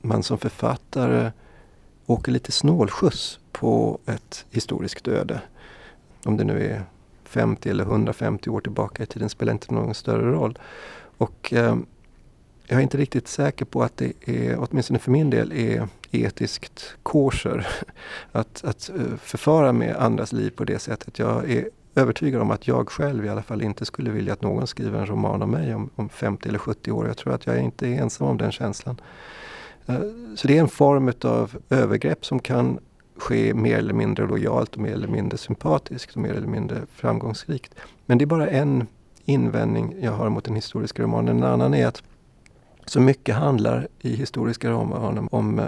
man 0.01 0.23
som 0.23 0.37
författare 0.37 1.31
åker 2.05 2.31
lite 2.31 2.51
snålskjuts 2.51 3.39
på 3.51 3.99
ett 4.05 4.45
historiskt 4.51 5.07
öde. 5.07 5.41
Om 6.23 6.37
det 6.37 6.43
nu 6.43 6.65
är 6.65 6.83
50 7.23 7.69
eller 7.69 7.83
150 7.83 8.49
år 8.49 8.61
tillbaka 8.61 9.03
i 9.03 9.05
tiden 9.05 9.29
spelar 9.29 9.53
inte 9.53 9.73
någon 9.73 9.93
större 9.93 10.31
roll. 10.31 10.59
Och 11.17 11.53
eh, 11.53 11.77
jag 12.67 12.79
är 12.79 12.83
inte 12.83 12.97
riktigt 12.97 13.27
säker 13.27 13.65
på 13.65 13.83
att 13.83 13.97
det 13.97 14.13
är, 14.25 14.57
åtminstone 14.59 14.99
för 14.99 15.11
min 15.11 15.29
del, 15.29 15.51
är 15.51 15.87
etiskt 16.11 16.95
kosher 17.03 17.67
att, 18.31 18.63
att 18.63 18.89
eh, 18.89 19.17
förfara 19.21 19.73
med 19.73 19.95
andras 19.95 20.31
liv 20.31 20.49
på 20.49 20.63
det 20.63 20.79
sättet. 20.79 21.19
Jag 21.19 21.51
är 21.51 21.69
övertygad 21.95 22.41
om 22.41 22.51
att 22.51 22.67
jag 22.67 22.89
själv 22.89 23.25
i 23.25 23.29
alla 23.29 23.43
fall 23.43 23.61
inte 23.61 23.85
skulle 23.85 24.09
vilja 24.09 24.33
att 24.33 24.41
någon 24.41 24.67
skriver 24.67 24.99
en 24.99 25.05
roman 25.05 25.41
om 25.41 25.51
mig 25.51 25.75
om, 25.75 25.89
om 25.95 26.09
50 26.09 26.49
eller 26.49 26.59
70 26.59 26.91
år. 26.91 27.07
Jag 27.07 27.17
tror 27.17 27.33
att 27.33 27.45
jag 27.45 27.59
inte 27.59 27.87
är 27.87 28.01
ensam 28.01 28.27
om 28.27 28.37
den 28.37 28.51
känslan. 28.51 29.01
Eh, 29.85 29.99
så 30.35 30.47
det 30.47 30.57
är 30.57 30.61
en 30.61 30.67
form 30.67 31.13
av 31.21 31.57
övergrepp 31.69 32.25
som 32.25 32.39
kan 32.39 32.79
ske 33.17 33.53
mer 33.53 33.77
eller 33.77 33.93
mindre 33.93 34.27
lojalt 34.27 34.75
och 34.75 34.81
mer 34.81 34.93
eller 34.93 35.07
mindre 35.07 35.37
sympatiskt 35.37 36.15
och 36.15 36.21
mer 36.21 36.33
eller 36.33 36.47
mindre 36.47 36.81
framgångsrikt. 36.95 37.75
Men 38.05 38.17
det 38.17 38.23
är 38.23 38.27
bara 38.27 38.47
en 38.47 38.87
invändning 39.25 39.95
jag 40.01 40.11
har 40.11 40.29
mot 40.29 40.43
den 40.43 40.55
historiska 40.55 41.03
romanen. 41.03 41.37
En 41.37 41.43
annan 41.43 41.73
är 41.73 41.87
att 41.87 42.03
så 42.89 42.99
mycket 42.99 43.35
handlar 43.35 43.87
i 43.99 44.15
historiska 44.15 44.71
romaner 44.71 45.27
om 45.31 45.59
eh, 45.59 45.65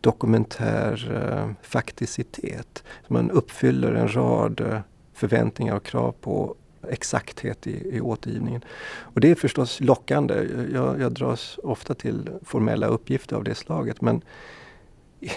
dokumentär 0.00 1.12
eh, 1.14 1.50
fakticitet. 1.62 2.84
Man 3.08 3.30
uppfyller 3.30 3.94
en 3.94 4.14
rad 4.14 4.60
eh, 4.60 4.80
förväntningar 5.14 5.76
och 5.76 5.84
krav 5.84 6.14
på 6.20 6.54
exakthet 6.88 7.66
i, 7.66 7.96
i 7.96 8.00
återgivningen. 8.00 8.64
Och 9.00 9.20
det 9.20 9.30
är 9.30 9.34
förstås 9.34 9.80
lockande. 9.80 10.46
Jag, 10.72 11.00
jag 11.00 11.12
dras 11.12 11.58
ofta 11.62 11.94
till 11.94 12.30
formella 12.44 12.86
uppgifter 12.86 13.36
av 13.36 13.44
det 13.44 13.54
slaget 13.54 14.00
men 14.00 14.22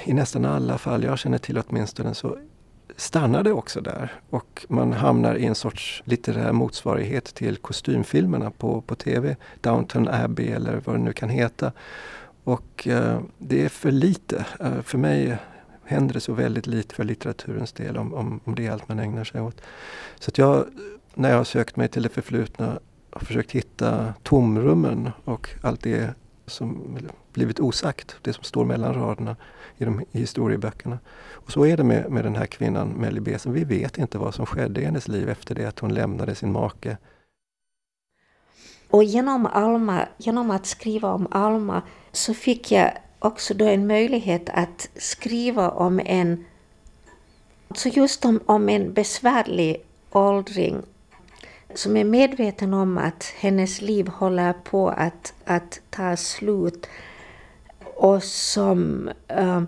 i 0.04 0.14
nästan 0.14 0.46
alla 0.46 0.78
fall 0.78 1.04
jag 1.04 1.20
känner 1.20 1.38
till 1.38 1.62
åtminstone 1.68 2.14
så 2.14 2.38
stannar 2.96 3.44
det 3.44 3.52
också 3.52 3.82
där 3.82 4.12
och 4.30 4.66
man 4.70 4.94
hamnar 4.94 5.36
i 5.36 5.46
en 5.46 5.56
sorts 5.56 6.04
litterär 6.06 6.52
motsvarighet 6.52 7.26
till 7.26 7.58
kostymfilmerna 7.58 8.52
på, 8.52 8.82
på 8.82 8.96
TV. 8.96 9.36
Downton 9.62 10.08
Abbey 10.08 10.48
eller 10.48 10.82
vad 10.86 10.96
det 10.96 11.02
nu 11.02 11.14
kan 11.14 11.30
heta. 11.30 11.72
Och 12.44 12.88
eh, 12.88 13.20
det 13.38 13.66
är 13.66 13.70
för 13.70 13.92
lite. 13.92 14.46
Eh, 14.60 14.82
för 14.82 14.98
mig 14.98 15.38
händer 15.84 16.14
det 16.14 16.20
så 16.20 16.34
väldigt 16.34 16.68
lite 16.68 16.96
för 16.96 17.04
litteraturens 17.04 17.74
del 17.74 17.98
om, 17.98 18.14
om, 18.14 18.40
om 18.44 18.56
det 18.56 18.68
är 18.68 18.72
allt 18.72 18.88
man 18.88 19.00
ägnar 19.00 19.24
sig 19.24 19.42
åt. 19.42 19.62
Så 20.20 20.30
att 20.30 20.38
jag, 20.38 20.66
när 21.14 21.30
jag 21.30 21.38
har 21.38 21.44
sökt 21.44 21.76
mig 21.76 21.88
till 21.88 22.04
det 22.04 22.10
förflutna, 22.10 22.80
har 23.12 23.26
försökt 23.26 23.52
hitta 23.52 24.14
tomrummen 24.24 25.10
och 25.26 25.50
allt 25.62 25.82
det 25.82 26.14
som 26.46 26.98
blivit 27.34 27.60
osagt, 27.60 28.16
det 28.22 28.34
som 28.34 28.44
står 28.44 28.66
mellan 28.66 28.94
raderna 28.94 29.36
i, 29.78 29.86
de, 29.86 30.02
i 30.12 30.20
historieböckerna. 30.20 31.00
Och 31.32 31.52
så 31.52 31.66
är 31.66 31.78
det 31.78 31.84
med, 31.84 32.12
med 32.12 32.24
den 32.24 32.36
här 32.36 32.46
kvinnan, 32.46 32.90
Melly 32.90 33.20
Besen. 33.20 33.54
Vi 33.54 33.64
vet 33.64 33.98
inte 33.98 34.18
vad 34.18 34.34
som 34.34 34.46
skedde 34.46 34.82
i 34.82 34.86
hennes 34.86 35.08
liv 35.08 35.30
efter 35.30 35.56
det 35.56 35.66
att 35.66 35.80
hon 35.80 35.94
lämnade 35.94 36.36
sin 36.36 36.52
make. 36.52 36.98
Och 38.90 39.04
genom 39.04 39.46
Alma, 39.46 40.08
genom 40.18 40.52
att 40.52 40.66
skriva 40.66 41.14
om 41.14 41.28
Alma, 41.32 41.82
så 42.12 42.34
fick 42.34 42.72
jag 42.72 42.92
också 43.20 43.54
då 43.54 43.66
en 43.66 43.88
möjlighet 43.88 44.50
att 44.50 44.90
skriva 44.96 45.70
om 45.70 46.00
en, 46.06 46.46
så 47.76 47.90
just 47.90 48.26
om, 48.26 48.40
om 48.46 48.70
en 48.70 48.94
besvärlig 48.94 49.86
åldring 50.12 50.82
som 51.74 51.98
är 51.98 52.04
medveten 52.04 52.74
om 52.74 52.98
att 52.98 53.24
hennes 53.38 53.82
liv 53.82 54.08
håller 54.08 54.54
på 54.54 54.90
att, 54.90 55.34
att 55.46 55.82
ta 55.90 56.18
slut 56.18 56.88
och 58.04 58.24
som 58.24 59.10
eh, 59.28 59.62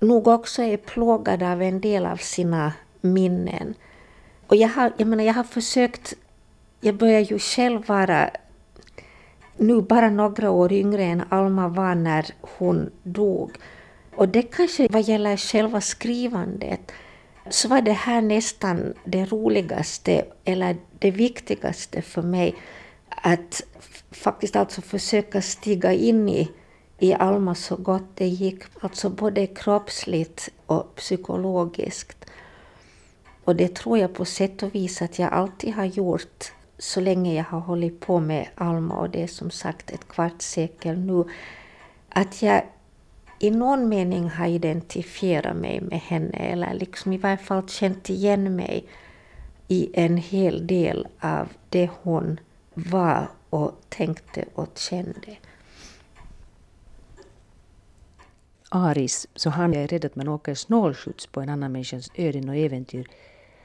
nog 0.00 0.28
också 0.28 0.62
är 0.62 0.76
plågad 0.76 1.42
av 1.42 1.62
en 1.62 1.80
del 1.80 2.06
av 2.06 2.16
sina 2.16 2.72
minnen. 3.00 3.74
Och 4.46 4.56
jag 4.56 4.68
har, 4.68 4.92
jag 4.96 5.08
menar, 5.08 5.24
jag 5.24 5.34
har 5.34 5.44
försökt, 5.44 6.14
jag 6.80 6.94
börjar 6.94 7.20
ju 7.20 7.38
själv 7.38 7.86
vara 7.86 8.30
nu 9.56 9.82
bara 9.82 10.10
några 10.10 10.50
år 10.50 10.72
yngre 10.72 11.04
än 11.04 11.22
Alma 11.28 11.68
var 11.68 11.94
när 11.94 12.26
hon 12.40 12.90
dog. 13.02 13.50
Och 14.16 14.28
det 14.28 14.42
kanske 14.42 14.88
vad 14.90 15.02
gäller 15.02 15.36
själva 15.36 15.80
skrivandet 15.80 16.92
så 17.50 17.68
var 17.68 17.82
det 17.82 17.92
här 17.92 18.22
nästan 18.22 18.94
det 19.04 19.24
roligaste 19.24 20.24
eller 20.44 20.76
det 20.98 21.10
viktigaste 21.10 22.02
för 22.02 22.22
mig. 22.22 22.54
Att 23.08 23.62
faktiskt 24.10 24.56
alltså 24.56 24.80
försöka 24.80 25.42
stiga 25.42 25.92
in 25.92 26.28
i, 26.28 26.50
i 27.02 27.14
Alma 27.14 27.54
så 27.54 27.76
gott 27.76 28.04
det 28.14 28.26
gick. 28.26 28.62
Alltså 28.80 29.10
både 29.10 29.46
kroppsligt 29.46 30.48
och 30.66 30.94
psykologiskt. 30.94 32.24
Och 33.44 33.56
det 33.56 33.74
tror 33.74 33.98
jag 33.98 34.14
på 34.14 34.24
sätt 34.24 34.62
och 34.62 34.74
vis 34.74 35.02
att 35.02 35.18
jag 35.18 35.32
alltid 35.32 35.74
har 35.74 35.84
gjort 35.84 36.52
så 36.78 37.00
länge 37.00 37.34
jag 37.34 37.44
har 37.44 37.60
hållit 37.60 38.00
på 38.00 38.20
med 38.20 38.48
Alma 38.54 38.94
och 38.94 39.10
det 39.10 39.22
är 39.22 39.26
som 39.26 39.50
sagt 39.50 39.90
ett 39.90 40.08
kvarts 40.08 40.46
sekel 40.46 40.98
nu. 40.98 41.24
Att 42.08 42.42
jag 42.42 42.62
i 43.38 43.50
någon 43.50 43.88
mening 43.88 44.30
har 44.30 44.46
identifierat 44.46 45.56
mig 45.56 45.80
med 45.80 46.00
henne 46.00 46.36
eller 46.36 46.74
liksom 46.74 47.12
i 47.12 47.18
varje 47.18 47.36
fall 47.36 47.68
känt 47.68 48.10
igen 48.10 48.56
mig 48.56 48.84
i 49.68 49.90
en 49.94 50.16
hel 50.16 50.66
del 50.66 51.06
av 51.20 51.48
det 51.68 51.90
hon 52.02 52.40
var 52.74 53.28
och 53.50 53.72
tänkte 53.88 54.44
och 54.54 54.68
kände. 54.74 55.36
Aris, 58.74 59.26
så 59.34 59.50
han 59.50 59.74
är 59.74 59.86
rädd 59.86 60.04
att 60.04 60.16
man 60.16 60.28
åker 60.28 60.54
snålskjuts 60.54 61.26
på 61.26 61.40
en 61.40 61.48
annan 61.48 61.72
människas 61.72 62.10
öden 62.14 62.48
och 62.48 62.56
äventyr 62.56 63.06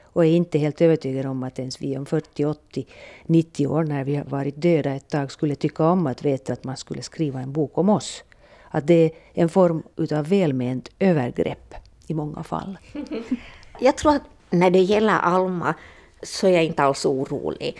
och 0.02 0.26
är 0.26 0.30
inte 0.30 0.58
helt 0.58 0.80
övertygad 0.80 1.26
om 1.26 1.42
att 1.42 1.58
ens 1.58 1.82
vi 1.82 1.98
om 1.98 2.06
40, 2.06 2.44
80, 2.44 2.86
90 3.26 3.66
år 3.66 3.84
när 3.84 4.04
vi 4.04 4.16
har 4.16 4.24
varit 4.24 4.62
döda 4.62 4.94
ett 4.94 5.08
tag 5.08 5.32
skulle 5.32 5.54
tycka 5.54 5.84
om 5.84 6.06
att 6.06 6.24
veta 6.24 6.52
att 6.52 6.64
man 6.64 6.76
skulle 6.76 7.02
skriva 7.02 7.40
en 7.40 7.52
bok 7.52 7.78
om 7.78 7.88
oss. 7.88 8.24
att 8.70 8.86
det 8.86 9.04
är 9.04 9.10
en 9.34 9.48
form 9.48 9.82
utav 9.96 10.28
välment 10.28 10.88
övergrepp 10.98 11.74
i 12.06 12.14
många 12.14 12.42
fall. 12.42 12.78
Jag 13.80 13.96
tror 13.96 14.14
att 14.14 14.22
när 14.50 14.70
det 14.70 14.80
gäller 14.80 15.18
Alma 15.18 15.74
så 16.22 16.46
är 16.46 16.50
jag 16.50 16.64
inte 16.64 16.82
alls 16.82 17.06
orolig. 17.06 17.76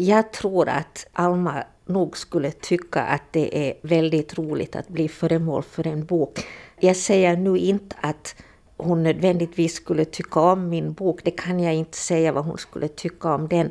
Jag 0.00 0.32
tror 0.32 0.68
att 0.68 1.06
Alma 1.12 1.64
nog 1.86 2.16
skulle 2.16 2.50
tycka 2.50 3.02
att 3.02 3.22
det 3.30 3.68
är 3.68 3.74
väldigt 3.82 4.38
roligt 4.38 4.76
att 4.76 4.88
bli 4.88 5.08
föremål 5.08 5.62
för 5.62 5.86
en 5.86 6.04
bok. 6.04 6.46
Jag 6.80 6.96
säger 6.96 7.36
nu 7.36 7.58
inte 7.58 7.96
att 8.00 8.34
hon 8.76 9.02
nödvändigtvis 9.02 9.74
skulle 9.74 10.04
tycka 10.04 10.40
om 10.40 10.68
min 10.68 10.92
bok, 10.92 11.20
det 11.24 11.30
kan 11.30 11.60
jag 11.60 11.74
inte 11.74 11.98
säga 11.98 12.32
vad 12.32 12.44
hon 12.44 12.58
skulle 12.58 12.88
tycka 12.88 13.34
om 13.34 13.48
den. 13.48 13.70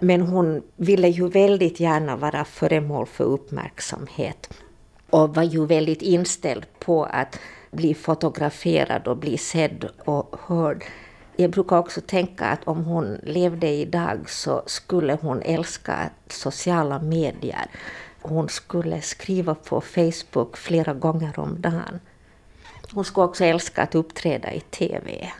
Men 0.00 0.20
hon 0.20 0.62
ville 0.76 1.08
ju 1.08 1.28
väldigt 1.28 1.80
gärna 1.80 2.16
vara 2.16 2.44
föremål 2.44 3.06
för 3.06 3.24
uppmärksamhet 3.24 4.54
och 5.10 5.34
var 5.34 5.42
ju 5.42 5.66
väldigt 5.66 6.02
inställd 6.02 6.66
på 6.78 7.04
att 7.04 7.38
bli 7.70 7.94
fotograferad 7.94 9.08
och 9.08 9.16
bli 9.16 9.38
sedd 9.38 9.88
och 10.04 10.36
hörd. 10.46 10.84
Jag 11.36 11.50
brukar 11.50 11.78
också 11.78 12.00
tänka 12.00 12.44
att 12.44 12.64
om 12.64 12.84
hon 12.84 13.18
levde 13.22 13.68
idag 13.68 14.30
så 14.30 14.62
skulle 14.66 15.18
hon 15.20 15.42
älska 15.42 16.10
sociala 16.28 16.98
medier. 16.98 17.66
Hon 18.22 18.48
skulle 18.48 19.00
skriva 19.00 19.54
på 19.54 19.80
Facebook 19.80 20.56
flera 20.56 20.94
gånger 20.94 21.38
om 21.38 21.60
dagen. 21.60 22.00
Hon 22.92 23.04
skulle 23.04 23.24
också 23.24 23.44
älska 23.44 23.82
att 23.82 23.94
uppträda 23.94 24.52
i 24.52 24.60
TV. 24.60 25.32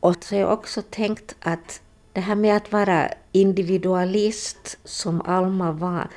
Och 0.00 0.24
så 0.24 0.34
har 0.34 0.40
jag 0.40 0.52
också 0.52 0.82
tänkt 0.90 1.34
att 1.40 1.80
det 2.12 2.20
här 2.20 2.34
med 2.34 2.56
att 2.56 2.72
vara 2.72 3.08
individualist, 3.32 4.78
som 4.84 5.22
Alma 5.22 5.72
var, 5.72 6.08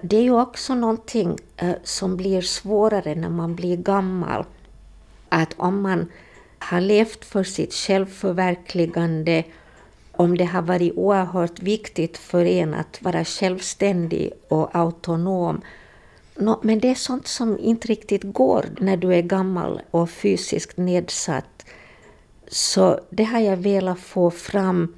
det 0.00 0.16
är 0.16 0.22
ju 0.22 0.40
också 0.40 0.74
någonting 0.74 1.38
eh, 1.56 1.74
som 1.82 2.16
blir 2.16 2.40
svårare 2.40 3.14
när 3.14 3.30
man 3.30 3.54
blir 3.54 3.76
gammal. 3.76 4.44
Att 5.28 5.54
om 5.56 5.82
man 5.82 6.08
har 6.64 6.80
levt 6.80 7.24
för 7.24 7.44
sitt 7.44 7.74
självförverkligande, 7.74 9.44
om 10.12 10.36
det 10.36 10.44
har 10.44 10.62
varit 10.62 10.96
oerhört 10.96 11.62
viktigt 11.62 12.18
för 12.18 12.44
en 12.44 12.74
att 12.74 13.02
vara 13.02 13.24
självständig 13.24 14.32
och 14.48 14.76
autonom, 14.76 15.60
No, 16.36 16.60
men 16.62 16.78
det 16.78 16.90
är 16.90 16.94
sånt 16.94 17.26
som 17.26 17.58
inte 17.58 17.88
riktigt 17.88 18.22
går 18.22 18.64
när 18.80 18.96
du 18.96 19.14
är 19.14 19.22
gammal 19.22 19.80
och 19.90 20.10
fysiskt 20.10 20.76
nedsatt. 20.76 21.66
Så 22.48 23.00
det 23.10 23.24
har 23.24 23.40
jag 23.40 23.56
velat 23.56 23.98
få 23.98 24.30
fram. 24.30 24.94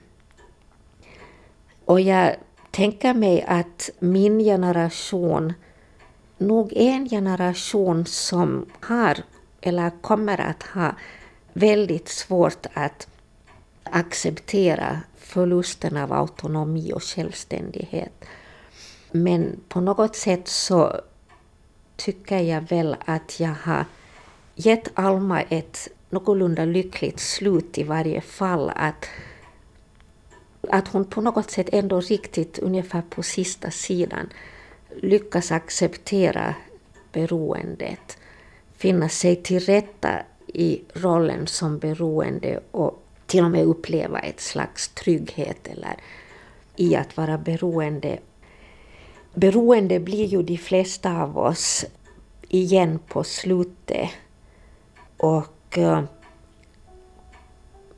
Och 1.85 2.01
jag 2.01 2.37
tänker 2.71 3.15
mig 3.15 3.45
att 3.49 3.91
min 3.99 4.39
generation 4.39 5.53
nog 6.39 6.73
är 6.73 6.91
en 6.91 7.09
generation 7.09 8.07
som 8.07 8.67
har, 8.81 9.19
eller 9.61 9.91
kommer 10.01 10.41
att 10.41 10.63
ha, 10.63 10.95
väldigt 11.57 12.09
svårt 12.09 12.67
att 12.75 13.09
acceptera 13.83 15.01
förlusten 15.17 15.97
av 15.97 16.13
autonomi 16.13 16.93
och 16.93 17.03
självständighet. 17.03 18.25
Men 19.13 19.61
på 19.69 19.81
något 19.81 20.17
sätt 20.17 20.49
så 20.49 21.01
tycker 21.97 22.39
jag 22.39 22.61
väl 22.61 22.97
att 23.05 23.41
jag 23.41 23.55
har 23.63 23.85
gett 24.55 24.89
Alma 24.95 25.43
ett 25.43 25.89
någorlunda 26.11 26.65
lyckligt 26.65 27.21
slut 27.21 27.79
i 27.79 27.83
varje 27.83 28.21
fall. 28.21 28.73
Att, 28.77 29.07
att 30.71 30.89
hon 30.89 31.05
på 31.05 31.21
något 31.21 31.51
sätt 31.51 31.69
ändå 31.73 32.01
riktigt 32.01 32.59
ungefär 32.59 33.03
på 33.03 33.23
sista 33.23 33.71
sidan 33.71 34.29
lyckas 35.03 35.53
acceptera 35.53 36.55
beroendet, 37.13 38.19
finna 38.77 39.09
sig 39.09 39.37
till 39.37 39.61
rätta 39.61 40.23
i 40.47 40.83
rollen 40.93 41.47
som 41.47 41.79
beroende 41.79 42.61
och 42.71 43.03
till 43.27 43.45
och 43.45 43.51
med 43.51 43.65
uppleva 43.65 44.19
ett 44.19 44.41
slags 44.41 44.89
trygghet 44.89 45.67
eller 45.67 45.95
i 46.77 46.97
att 46.97 47.17
vara 47.17 47.39
beroende 47.39 48.19
beroende 49.37 50.01
blir 50.01 50.25
ju 50.25 50.43
de 50.43 50.59
flesta 50.59 51.23
av 51.23 51.39
oss 51.39 51.85
igen 52.49 52.99
på 53.09 53.25
slutet. 53.25 54.11
Och 55.17 55.79
eh, 55.79 56.03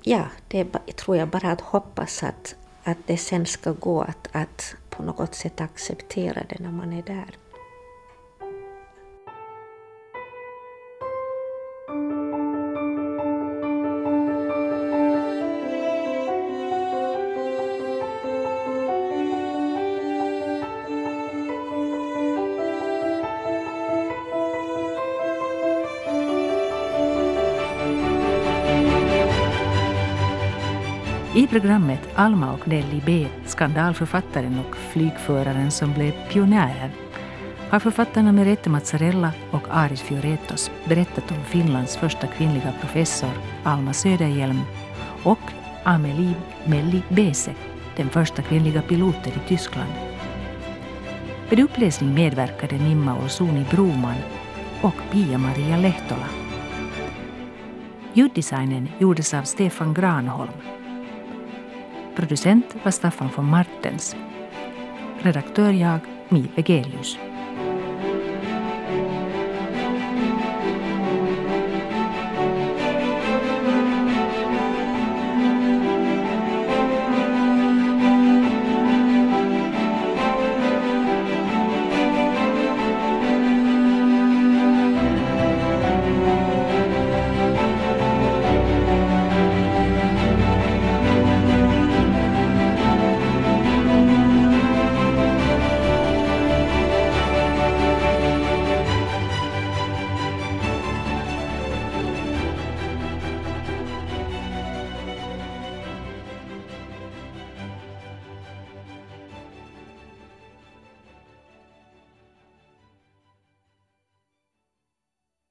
ja, 0.02 0.24
det 0.48 0.60
är, 0.60 0.92
tror 0.92 1.16
jag 1.16 1.28
bara 1.28 1.52
att 1.52 1.60
hoppas 1.60 2.22
att, 2.22 2.54
att 2.84 2.98
det 3.06 3.16
sen 3.16 3.46
ska 3.46 3.72
gå 3.72 4.02
att, 4.02 4.28
att 4.32 4.74
på 4.90 5.02
något 5.02 5.34
sätt 5.34 5.60
acceptera 5.60 6.42
det 6.48 6.58
när 6.58 6.72
man 6.72 6.92
är 6.92 7.02
där. 7.02 7.36
Programmet 31.50 32.08
Alma 32.14 32.52
och 32.52 32.68
Nelly 32.68 33.00
B, 33.06 33.26
skandalförfattaren 33.46 34.58
och 34.58 34.76
flygföraren 34.76 35.70
som 35.70 35.92
blev 35.92 36.12
pionjärer, 36.28 36.90
har 37.70 37.80
författarna 37.80 38.32
Merete 38.32 38.70
Mazzarella 38.70 39.32
och 39.50 39.62
Aris 39.70 40.00
Fioretos 40.00 40.70
berättat 40.84 41.30
om 41.30 41.44
Finlands 41.44 41.96
första 41.96 42.26
kvinnliga 42.26 42.72
professor 42.80 43.30
Alma 43.62 43.92
Söderhjelm 43.92 44.60
och 45.22 45.38
Amelie 45.84 46.34
Melli 46.64 47.02
Bese, 47.08 47.54
den 47.96 48.08
första 48.08 48.42
kvinnliga 48.42 48.82
piloten 48.82 49.32
i 49.32 49.48
Tyskland. 49.48 49.92
Med 51.50 51.60
uppläsning 51.60 52.14
medverkade 52.14 52.76
Nimma 52.76 53.22
Olsuni 53.22 53.66
Broman 53.70 54.16
och 54.80 54.94
Pia-Maria 55.10 55.76
Lehtola. 55.76 56.28
Ljuddesignen 58.12 58.88
gjordes 58.98 59.34
av 59.34 59.42
Stefan 59.42 59.94
Granholm 59.94 60.50
Producent 62.18 62.76
var 62.82 62.90
Staffan 62.90 63.30
von 63.36 63.44
Martens. 63.44 64.16
Redaktör 65.22 65.72
jag, 65.72 66.00
Mi 66.28 66.48
Vegelius. 66.54 67.18